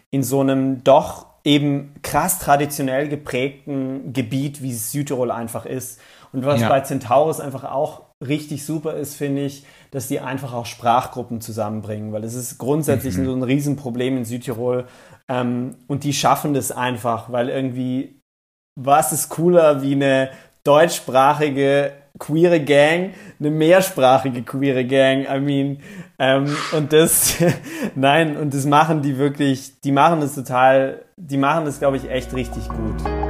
[0.09, 5.99] in so einem doch eben krass traditionell geprägten Gebiet, wie Südtirol einfach ist.
[6.31, 6.69] Und was Ja.
[6.69, 9.63] bei Centaurus einfach auch richtig super ist, finde ich,
[9.93, 13.25] dass die einfach auch Sprachgruppen zusammenbringen, weil es ist grundsätzlich Mhm.
[13.25, 14.85] so ein Riesenproblem in Südtirol.
[15.29, 18.19] Ähm, und die schaffen das einfach, weil irgendwie,
[18.75, 20.31] was ist cooler wie eine
[20.63, 25.79] deutschsprachige queere Gang, eine mehrsprachige queere Gang, I mean,
[26.17, 27.35] ähm, und das,
[27.95, 32.09] nein, und das machen die wirklich, die machen das total, die machen das, glaube ich,
[32.09, 33.22] echt richtig gut.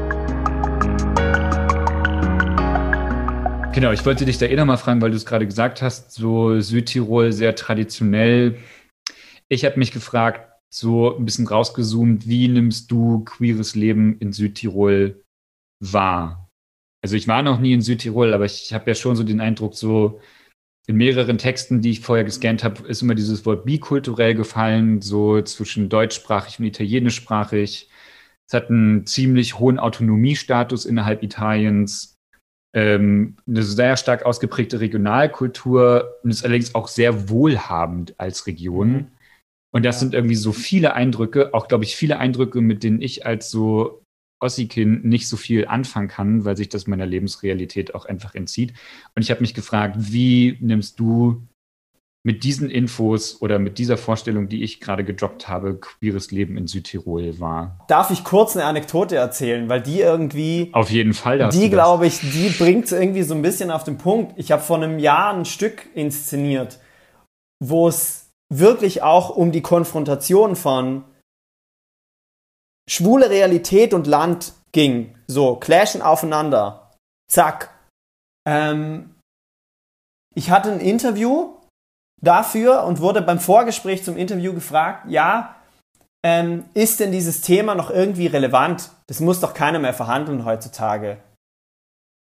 [3.73, 6.59] Genau, ich wollte dich da eh nochmal fragen, weil du es gerade gesagt hast, so
[6.59, 8.59] Südtirol sehr traditionell.
[9.49, 15.23] Ich habe mich gefragt, so ein bisschen rausgezoomt, wie nimmst du queeres Leben in Südtirol
[15.79, 16.51] wahr?
[17.03, 19.73] Also ich war noch nie in Südtirol, aber ich habe ja schon so den Eindruck,
[19.73, 20.21] so
[20.85, 25.41] in mehreren Texten, die ich vorher gescannt habe, ist immer dieses Wort bikulturell gefallen, so
[25.41, 27.89] zwischen deutschsprachig und italienischsprachig.
[28.47, 32.12] Es hat einen ziemlich hohen Autonomiestatus innerhalb Italiens
[32.73, 38.91] ähm, eine sehr stark ausgeprägte Regionalkultur und ist allerdings auch sehr wohlhabend als Region.
[38.91, 39.07] Mhm.
[39.71, 43.25] Und das sind irgendwie so viele Eindrücke, auch glaube ich viele Eindrücke, mit denen ich
[43.25, 44.03] als so
[44.39, 48.73] Ossi-Kind nicht so viel anfangen kann, weil sich das meiner Lebensrealität auch einfach entzieht.
[49.15, 51.47] Und ich habe mich gefragt, wie nimmst du
[52.25, 56.67] mit diesen Infos oder mit dieser Vorstellung, die ich gerade gedroppt habe, queeres Leben in
[56.67, 57.85] Südtirol wahr?
[57.89, 61.37] Darf ich kurz eine Anekdote erzählen, weil die irgendwie, Auf jeden Fall.
[61.37, 64.33] darfst die glaube ich, die bringt es irgendwie so ein bisschen auf den Punkt.
[64.37, 66.79] Ich habe vor einem Jahr ein Stück inszeniert,
[67.59, 71.03] wo es wirklich auch um die Konfrontation von
[72.89, 75.15] schwule Realität und Land ging.
[75.27, 76.91] So, clashen aufeinander.
[77.29, 77.69] Zack.
[78.47, 79.15] Ähm,
[80.35, 81.55] ich hatte ein Interview
[82.23, 85.55] dafür und wurde beim Vorgespräch zum Interview gefragt, ja,
[86.25, 88.89] ähm, ist denn dieses Thema noch irgendwie relevant?
[89.07, 91.17] Das muss doch keiner mehr verhandeln heutzutage.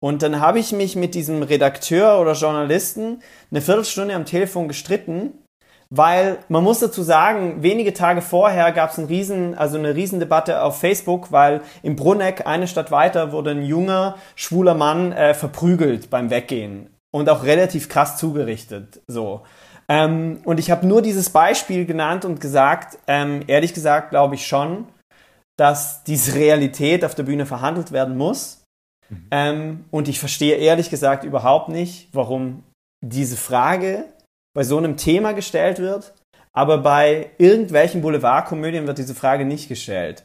[0.02, 3.22] Und dann habe ich mich mit diesem Redakteur oder Journalisten
[3.52, 5.34] eine Viertelstunde am Telefon gestritten,
[5.90, 10.62] weil man muss dazu sagen, wenige Tage vorher gab es ein riesen, also eine Riesendebatte
[10.64, 16.10] auf Facebook, weil im Brunneck, eine Stadt weiter, wurde ein junger, schwuler Mann äh, verprügelt
[16.10, 19.02] beim Weggehen und auch relativ krass zugerichtet.
[19.08, 19.44] So.
[19.88, 24.48] Ähm, und ich habe nur dieses Beispiel genannt und gesagt, ähm, ehrlich gesagt glaube ich
[24.48, 24.88] schon,
[25.58, 28.64] dass diese Realität auf der Bühne verhandelt werden muss.
[29.10, 29.28] Mhm.
[29.32, 32.64] Ähm, und ich verstehe ehrlich gesagt überhaupt nicht, warum
[33.04, 34.06] diese Frage
[34.56, 36.14] bei so einem Thema gestellt wird,
[36.54, 40.24] aber bei irgendwelchen Boulevardkomödien wird diese Frage nicht gestellt.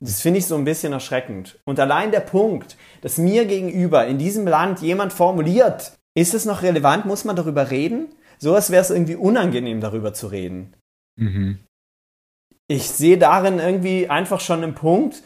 [0.00, 1.58] Das finde ich so ein bisschen erschreckend.
[1.64, 6.62] Und allein der Punkt, dass mir gegenüber in diesem Land jemand formuliert, ist es noch
[6.62, 8.08] relevant, muss man darüber reden?
[8.38, 10.74] So als wäre es irgendwie unangenehm, darüber zu reden.
[11.18, 11.58] Mhm.
[12.68, 15.22] Ich sehe darin irgendwie einfach schon einen Punkt,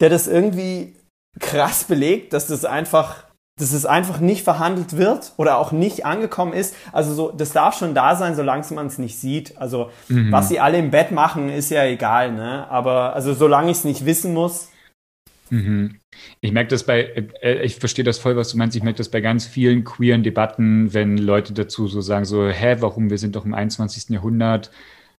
[0.00, 0.94] der das irgendwie
[1.38, 6.54] krass belegt, dass das einfach dass es einfach nicht verhandelt wird oder auch nicht angekommen
[6.54, 6.74] ist.
[6.92, 9.58] Also so, das darf schon da sein, solange man es nicht sieht.
[9.58, 10.32] Also mhm.
[10.32, 12.66] was sie alle im Bett machen, ist ja egal, ne?
[12.70, 14.70] Aber also solange ich es nicht wissen muss.
[15.50, 16.00] Mhm.
[16.40, 17.02] Ich merke das bei,
[17.42, 18.76] äh, ich verstehe das voll, was du meinst.
[18.76, 22.76] Ich merke das bei ganz vielen queeren Debatten, wenn Leute dazu so sagen, so, hä,
[22.80, 24.10] warum, wir sind doch im 21.
[24.10, 24.70] Jahrhundert,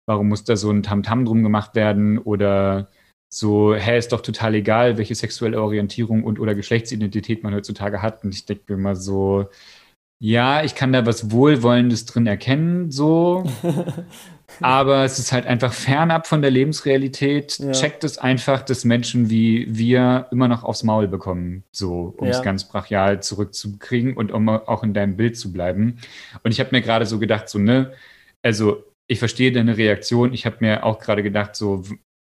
[0.07, 2.89] warum muss da so ein Tamtam -Tam drum gemacht werden oder
[3.33, 8.25] so, hä, ist doch total egal, welche sexuelle Orientierung und oder Geschlechtsidentität man heutzutage hat.
[8.25, 9.49] Und ich denke mir immer so,
[10.23, 13.45] ja, ich kann da was Wohlwollendes drin erkennen, so.
[14.61, 17.59] aber es ist halt einfach fernab von der Lebensrealität.
[17.59, 17.73] Ja.
[17.73, 22.33] Checkt es einfach, dass Menschen wie wir immer noch aufs Maul bekommen, so, um ja.
[22.33, 25.97] es ganz brachial zurückzukriegen und um auch in deinem Bild zu bleiben.
[26.43, 27.93] Und ich habe mir gerade so gedacht, so, ne,
[28.43, 30.35] also ich verstehe deine Reaktion.
[30.35, 31.83] Ich habe mir auch gerade gedacht, so,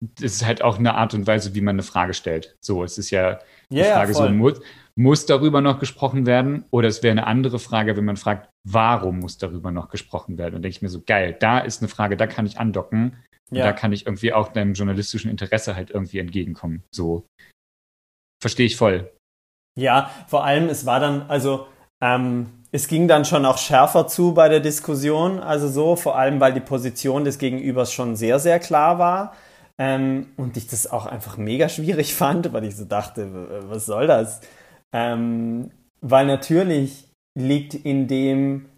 [0.00, 2.56] das ist halt auch eine Art und Weise, wie man eine Frage stellt.
[2.60, 4.60] So, es ist ja die yeah, Frage, so muss,
[4.94, 6.64] muss darüber noch gesprochen werden?
[6.70, 10.54] Oder es wäre eine andere Frage, wenn man fragt, warum muss darüber noch gesprochen werden?
[10.54, 13.16] Und denke ich mir so, geil, da ist eine Frage, da kann ich andocken.
[13.50, 13.64] Und ja.
[13.64, 16.82] da kann ich irgendwie auch deinem journalistischen Interesse halt irgendwie entgegenkommen.
[16.90, 17.26] So.
[18.40, 19.10] Verstehe ich voll.
[19.78, 21.66] Ja, vor allem, es war dann, also,
[22.02, 26.40] ähm, es ging dann schon auch schärfer zu bei der Diskussion, also so, vor allem,
[26.40, 29.34] weil die Position des Gegenübers schon sehr, sehr klar war.
[29.78, 34.06] Ähm, und ich das auch einfach mega schwierig fand, weil ich so dachte, was soll
[34.06, 34.40] das?
[34.94, 35.70] Ähm,
[36.00, 38.68] weil natürlich liegt in dem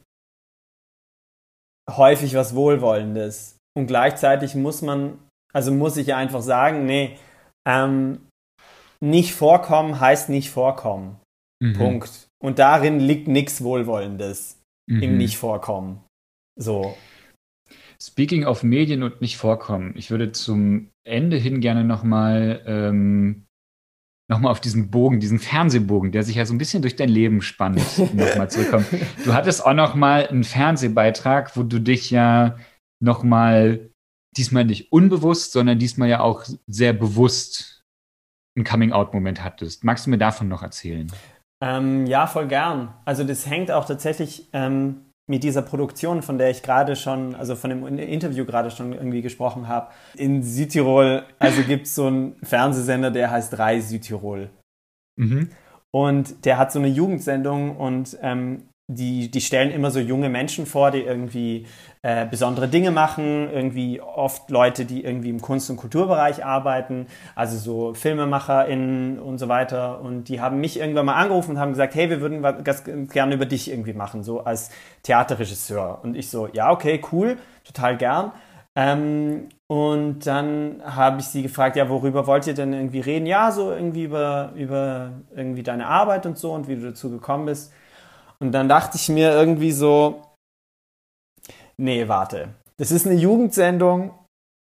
[1.90, 3.58] häufig was Wohlwollendes.
[3.76, 5.18] Und gleichzeitig muss man,
[5.52, 7.18] also muss ich einfach sagen, nee,
[7.66, 8.20] ähm,
[9.00, 11.20] nicht vorkommen heißt nicht vorkommen.
[11.60, 11.74] Mhm.
[11.74, 12.28] Punkt.
[12.42, 15.02] Und darin liegt nichts Wohlwollendes mhm.
[15.02, 16.04] im Nicht-Vorkommen.
[16.56, 16.96] So.
[18.00, 23.46] Speaking of Medien und nicht vorkommen, ich würde zum Ende hin gerne nochmal ähm,
[24.28, 27.42] noch auf diesen Bogen, diesen Fernsehbogen, der sich ja so ein bisschen durch dein Leben
[27.42, 28.86] spannt, nochmal zurückkommen.
[29.24, 32.56] Du hattest auch nochmal einen Fernsehbeitrag, wo du dich ja
[33.02, 33.90] nochmal
[34.36, 37.82] diesmal nicht unbewusst, sondern diesmal ja auch sehr bewusst
[38.56, 39.84] einen Coming-out-Moment hattest.
[39.84, 41.10] Magst du mir davon noch erzählen?
[41.62, 42.94] Ähm, ja, voll gern.
[43.04, 47.56] Also das hängt auch tatsächlich ähm, mit dieser Produktion, von der ich gerade schon, also
[47.56, 49.90] von dem Interview gerade schon irgendwie gesprochen habe.
[50.16, 54.50] In Südtirol, also gibt es so einen Fernsehsender, der heißt Drei Südtirol.
[55.16, 55.48] Mhm.
[55.90, 60.66] Und der hat so eine Jugendsendung und ähm, die, die stellen immer so junge Menschen
[60.66, 61.66] vor, die irgendwie
[62.02, 67.56] äh, besondere Dinge machen, irgendwie oft Leute, die irgendwie im Kunst- und Kulturbereich arbeiten, also
[67.56, 70.02] so FilmemacherInnen und so weiter.
[70.02, 73.34] Und die haben mich irgendwann mal angerufen und haben gesagt, hey, wir würden was gerne
[73.34, 74.70] über dich irgendwie machen, so als
[75.02, 76.00] Theaterregisseur.
[76.02, 78.32] Und ich so, ja, okay, cool, total gern.
[78.76, 83.24] Ähm, und dann habe ich sie gefragt, ja, worüber wollt ihr denn irgendwie reden?
[83.24, 87.46] Ja, so irgendwie über, über irgendwie deine Arbeit und so und wie du dazu gekommen
[87.46, 87.72] bist.
[88.44, 90.20] Und dann dachte ich mir irgendwie so,
[91.78, 92.50] nee, warte.
[92.76, 94.10] Das ist eine Jugendsendung.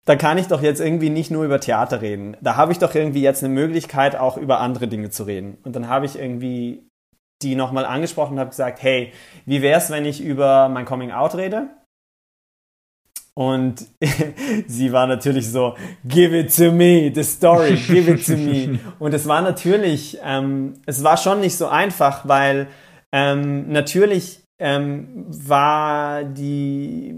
[0.04, 2.36] Da kann ich doch jetzt irgendwie nicht nur über Theater reden.
[2.40, 5.58] Da habe ich doch irgendwie jetzt eine Möglichkeit, auch über andere Dinge zu reden.
[5.62, 6.88] Und dann habe ich irgendwie
[7.40, 9.12] die nochmal angesprochen und habe gesagt, hey,
[9.46, 11.68] wie wäre es, wenn ich über mein Coming Out rede?
[13.34, 13.86] Und
[14.66, 18.80] sie war natürlich so, give it to me, the story, give it to me.
[18.98, 22.66] Und es war natürlich, ähm, es war schon nicht so einfach, weil
[23.12, 27.14] ähm, natürlich ähm, war die,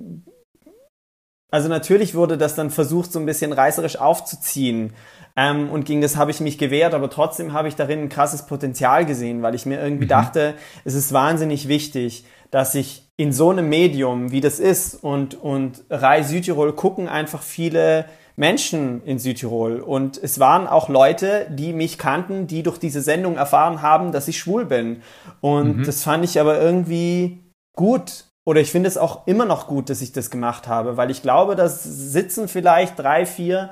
[1.50, 4.92] also natürlich wurde das dann versucht, so ein bisschen reißerisch aufzuziehen.
[5.36, 8.46] Ähm, und gegen das habe ich mich gewehrt, aber trotzdem habe ich darin ein krasses
[8.46, 10.10] Potenzial gesehen, weil ich mir irgendwie mhm.
[10.10, 15.34] dachte, es ist wahnsinnig wichtig, dass ich in so einem Medium, wie das ist, und,
[15.34, 18.06] und Rai Südtirol gucken einfach viele
[18.40, 19.80] Menschen in Südtirol.
[19.80, 24.28] Und es waren auch Leute, die mich kannten, die durch diese Sendung erfahren haben, dass
[24.28, 25.02] ich schwul bin.
[25.42, 25.84] Und mhm.
[25.84, 27.38] das fand ich aber irgendwie
[27.76, 28.24] gut.
[28.46, 31.20] Oder ich finde es auch immer noch gut, dass ich das gemacht habe, weil ich
[31.20, 33.70] glaube, da sitzen vielleicht drei, vier,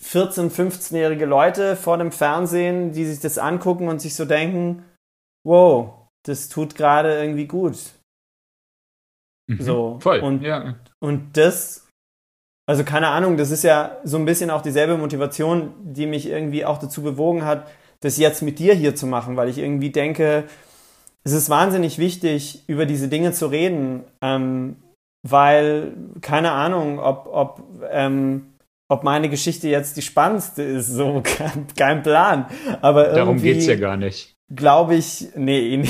[0.00, 4.84] 14, 15-jährige Leute vor dem Fernsehen, die sich das angucken und sich so denken,
[5.46, 7.76] wow, das tut gerade irgendwie gut.
[9.46, 9.98] Mhm, so.
[10.00, 10.18] Voll.
[10.18, 10.74] Und, ja.
[10.98, 11.86] und das
[12.70, 16.64] also keine Ahnung, das ist ja so ein bisschen auch dieselbe Motivation, die mich irgendwie
[16.64, 17.66] auch dazu bewogen hat,
[17.98, 20.44] das jetzt mit dir hier zu machen, weil ich irgendwie denke,
[21.24, 24.76] es ist wahnsinnig wichtig, über diese Dinge zu reden, ähm,
[25.28, 28.52] weil keine Ahnung, ob, ob, ähm,
[28.88, 32.46] ob meine Geschichte jetzt die spannendste ist, so kein, kein Plan.
[32.82, 34.36] Aber Darum geht's ja gar nicht.
[34.54, 35.88] Glaube ich, nee, nee,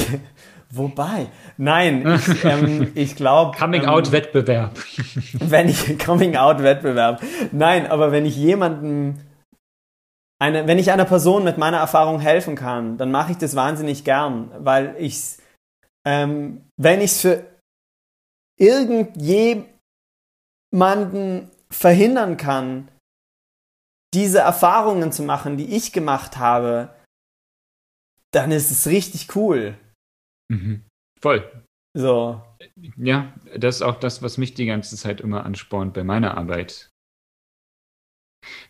[0.73, 3.57] wobei, nein, ich, ähm, ich glaube.
[3.57, 4.77] Coming-out-Wettbewerb.
[4.77, 7.23] Ähm, wenn ich, Coming-out-Wettbewerb.
[7.53, 9.21] Nein, aber wenn ich jemanden
[10.41, 14.05] eine, wenn ich einer Person mit meiner Erfahrung helfen kann, dann mache ich das wahnsinnig
[14.05, 15.37] gern, weil ich,
[16.07, 17.45] ähm, wenn ich es für
[18.59, 22.91] irgendjemanden verhindern kann,
[24.15, 26.95] diese Erfahrungen zu machen, die ich gemacht habe,
[28.33, 29.77] dann ist es richtig cool.
[30.51, 30.85] Mhm.
[31.21, 31.65] Voll.
[31.97, 32.43] So.
[32.97, 36.91] Ja, das ist auch das, was mich die ganze Zeit immer anspornt bei meiner Arbeit.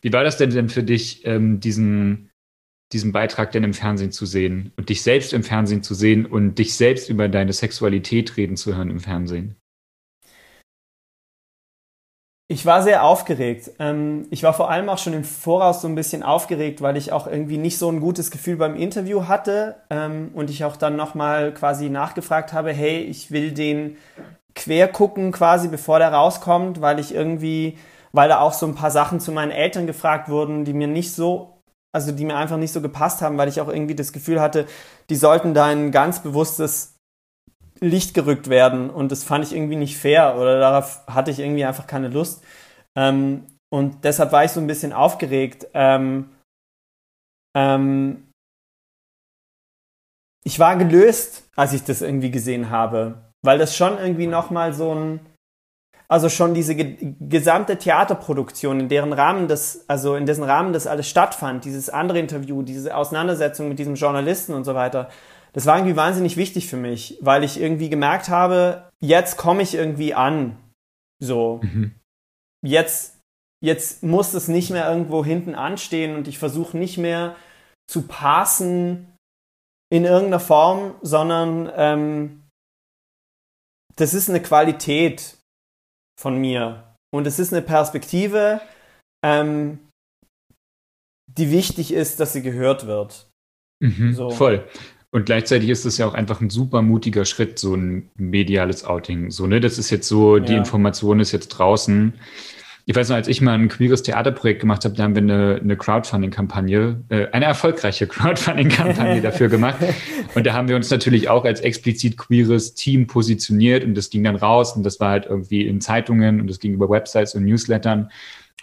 [0.02, 2.30] Wie war das denn denn für dich, ähm, diesen,
[2.92, 6.58] diesen Beitrag denn im Fernsehen zu sehen und dich selbst im Fernsehen zu sehen und
[6.58, 9.59] dich selbst über deine Sexualität reden zu hören im Fernsehen?
[12.52, 13.70] Ich war sehr aufgeregt.
[13.78, 17.12] Ähm, ich war vor allem auch schon im Voraus so ein bisschen aufgeregt, weil ich
[17.12, 20.96] auch irgendwie nicht so ein gutes Gefühl beim Interview hatte ähm, und ich auch dann
[20.96, 23.98] nochmal quasi nachgefragt habe, hey, ich will den
[24.56, 27.78] quer gucken quasi, bevor der rauskommt, weil ich irgendwie
[28.12, 31.12] weil da auch so ein paar Sachen zu meinen Eltern gefragt wurden, die mir nicht
[31.12, 34.40] so, also die mir einfach nicht so gepasst haben, weil ich auch irgendwie das Gefühl
[34.40, 34.66] hatte,
[35.08, 36.96] die sollten da ein ganz bewusstes
[37.80, 41.64] Licht gerückt werden und das fand ich irgendwie nicht fair oder darauf hatte ich irgendwie
[41.64, 42.44] einfach keine Lust.
[42.96, 45.66] Ähm, und deshalb war ich so ein bisschen aufgeregt.
[45.74, 46.30] Ähm,
[47.56, 48.28] ähm,
[50.44, 54.94] ich war gelöst, als ich das irgendwie gesehen habe, weil das schon irgendwie nochmal so
[54.94, 55.20] ein,
[56.08, 60.86] also schon diese ge gesamte Theaterproduktion, in deren Rahmen das, also in dessen Rahmen das
[60.86, 65.08] alles stattfand, dieses andere Interview, diese Auseinandersetzung mit diesem Journalisten und so weiter,
[65.52, 69.74] das war irgendwie wahnsinnig wichtig für mich, weil ich irgendwie gemerkt habe, jetzt komme ich
[69.74, 70.56] irgendwie an.
[71.22, 71.60] So.
[71.62, 71.94] Mhm.
[72.64, 73.18] Jetzt,
[73.64, 77.36] jetzt muss es nicht mehr irgendwo hinten anstehen und ich versuche nicht mehr
[77.88, 79.14] zu passen
[79.92, 82.42] in irgendeiner Form, sondern ähm,
[83.96, 85.36] das ist eine Qualität,
[86.20, 86.94] von mir.
[87.12, 88.60] Und es ist eine Perspektive,
[89.24, 89.78] ähm,
[91.26, 93.30] die wichtig ist, dass sie gehört wird.
[93.82, 94.30] Mhm, so.
[94.30, 94.68] Voll.
[95.12, 99.30] Und gleichzeitig ist es ja auch einfach ein super mutiger Schritt, so ein mediales Outing.
[99.30, 102.14] So, ne, das ist jetzt so, die Information ist jetzt draußen
[102.90, 105.60] ich weiß noch, als ich mal ein queeres Theaterprojekt gemacht habe, da haben wir eine,
[105.62, 109.78] eine Crowdfunding-Kampagne, äh, eine erfolgreiche Crowdfunding-Kampagne dafür gemacht.
[110.34, 114.24] Und da haben wir uns natürlich auch als explizit queeres Team positioniert und das ging
[114.24, 117.44] dann raus und das war halt irgendwie in Zeitungen und das ging über Websites und
[117.44, 118.10] Newslettern.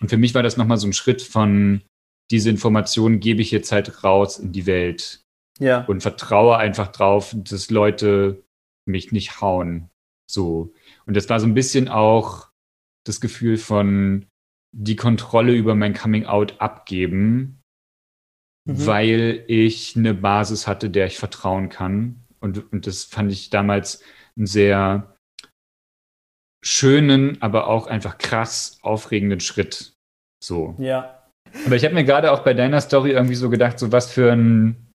[0.01, 1.81] Und für mich war das nochmal so ein Schritt von,
[2.29, 5.21] diese Informationen gebe ich jetzt halt raus in die Welt.
[5.59, 5.85] Ja.
[5.85, 8.43] Und vertraue einfach drauf, dass Leute
[8.85, 9.89] mich nicht hauen.
[10.29, 10.73] So.
[11.05, 12.49] Und das war so ein bisschen auch,
[13.05, 14.27] das Gefühl von
[14.73, 17.61] die Kontrolle über mein Coming Out abgeben,
[18.65, 18.85] mhm.
[18.85, 22.23] weil ich eine Basis hatte, der ich vertrauen kann.
[22.39, 24.03] Und, und das fand ich damals
[24.35, 25.17] einen sehr
[26.63, 29.95] schönen, aber auch einfach krass aufregenden Schritt.
[30.43, 30.75] So.
[30.77, 31.23] Ja.
[31.65, 34.31] Aber ich habe mir gerade auch bei deiner Story irgendwie so gedacht, so was für
[34.31, 34.86] ein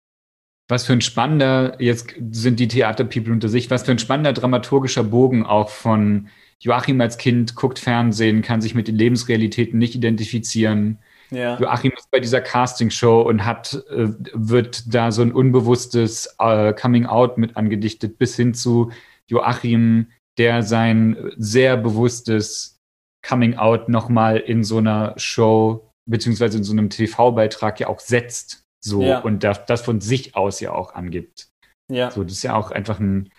[0.72, 5.04] was für ein spannender, jetzt sind die Theaterpeople unter sich, was für ein spannender dramaturgischer
[5.04, 6.28] Bogen auch von
[6.60, 10.98] Joachim als Kind guckt Fernsehen, kann sich mit den Lebensrealitäten nicht identifizieren.
[11.30, 11.58] Ja.
[11.58, 17.04] Joachim ist bei dieser Castingshow und hat, äh, wird da so ein unbewusstes äh, Coming
[17.04, 18.92] Out mit angedichtet, bis hin zu
[19.26, 20.06] Joachim,
[20.38, 22.80] der sein sehr bewusstes
[23.26, 28.64] Coming Out nochmal in so einer Show beziehungsweise in so einem TV-Beitrag ja auch setzt.
[28.84, 29.20] So ja.
[29.20, 31.48] und das, das von sich aus ja auch angibt.
[31.90, 32.10] Ja.
[32.10, 33.30] So, das ist ja auch einfach ein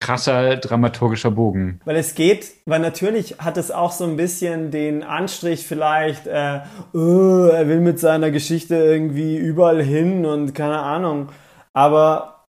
[0.00, 1.80] krasser dramaturgischer Bogen.
[1.84, 6.60] Weil es geht, weil natürlich hat es auch so ein bisschen den Anstrich vielleicht, äh,
[6.92, 11.30] oh, er will mit seiner Geschichte irgendwie überall hin und keine Ahnung.
[11.72, 12.44] Aber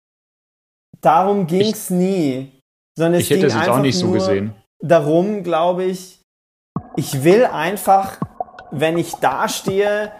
[1.00, 2.52] darum ging es nie.
[2.96, 4.54] Sondern es ich hätte ging es jetzt auch nicht so gesehen.
[4.80, 6.20] Darum, glaube ich,
[6.96, 8.18] ich will einfach,
[8.70, 10.12] wenn ich dastehe,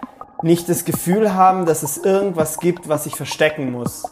[0.43, 4.05] nicht das Gefühl haben, dass es irgendwas gibt, was ich verstecken muss.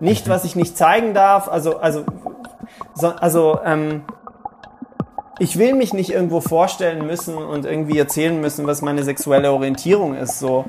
[0.00, 2.04] Nicht, was ich nicht zeigen darf, also, also
[2.94, 4.02] so, also ähm,
[5.38, 10.14] ich will mich nicht irgendwo vorstellen müssen und irgendwie erzählen müssen, was meine sexuelle Orientierung
[10.14, 10.38] ist.
[10.38, 10.66] So,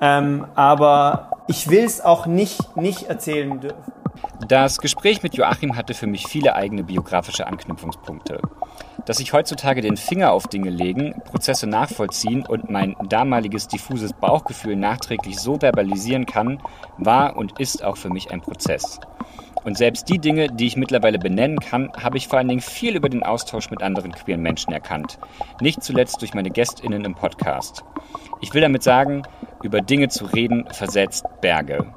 [0.00, 3.92] ähm, aber ich will es auch nicht nicht erzählen dürfen.
[4.48, 8.40] Das Gespräch mit Joachim hatte für mich viele eigene biografische Anknüpfungspunkte.
[9.06, 14.76] Dass ich heutzutage den Finger auf Dinge legen, Prozesse nachvollziehen und mein damaliges diffuses Bauchgefühl
[14.76, 16.60] nachträglich so verbalisieren kann,
[16.98, 19.00] war und ist auch für mich ein Prozess.
[19.64, 22.96] Und selbst die Dinge, die ich mittlerweile benennen kann, habe ich vor allen Dingen viel
[22.96, 25.18] über den Austausch mit anderen queeren Menschen erkannt.
[25.60, 27.82] Nicht zuletzt durch meine GästInnen im Podcast.
[28.42, 29.22] Ich will damit sagen,
[29.64, 31.92] über Dinge zu reden versetzt Berge.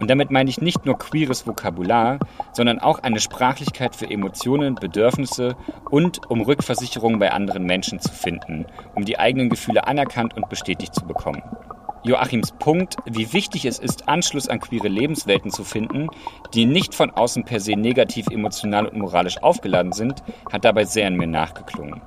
[0.00, 2.18] Und damit meine ich nicht nur queeres Vokabular,
[2.52, 5.56] sondern auch eine Sprachlichkeit für Emotionen, Bedürfnisse
[5.90, 10.94] und um Rückversicherungen bei anderen Menschen zu finden, um die eigenen Gefühle anerkannt und bestätigt
[10.94, 11.42] zu bekommen.
[12.06, 16.08] Joachims Punkt, wie wichtig es ist, Anschluss an queere Lebenswelten zu finden,
[16.52, 21.08] die nicht von außen per se negativ, emotional und moralisch aufgeladen sind, hat dabei sehr
[21.08, 22.02] in mir nachgeklungen.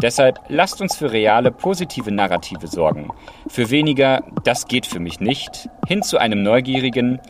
[0.00, 3.08] Deshalb lasst uns für reale, positive Narrative sorgen.
[3.48, 7.20] Für weniger, das geht für mich nicht, hin zu einem neugierigen,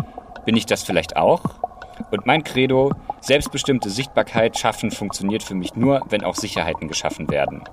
[0.44, 1.42] bin ich das vielleicht auch?
[2.10, 7.64] Und mein Credo, selbstbestimmte Sichtbarkeit schaffen funktioniert für mich nur, wenn auch Sicherheiten geschaffen werden.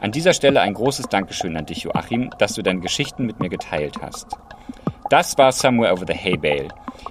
[0.00, 3.48] An dieser Stelle ein großes Dankeschön an dich, Joachim, dass du deine Geschichten mit mir
[3.48, 4.26] geteilt hast.
[5.12, 6.68] Das war Somewhere Over the Hay Bale.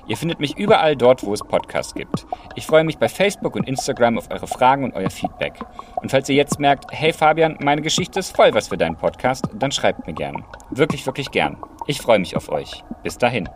[0.07, 2.25] Ihr findet mich überall dort, wo es Podcasts gibt.
[2.55, 5.53] Ich freue mich bei Facebook und Instagram auf eure Fragen und euer Feedback.
[5.97, 9.47] Und falls ihr jetzt merkt, hey Fabian, meine Geschichte ist voll was für deinen Podcast,
[9.53, 10.43] dann schreibt mir gern.
[10.71, 11.57] Wirklich, wirklich gern.
[11.85, 12.83] Ich freue mich auf euch.
[13.03, 13.47] Bis dahin.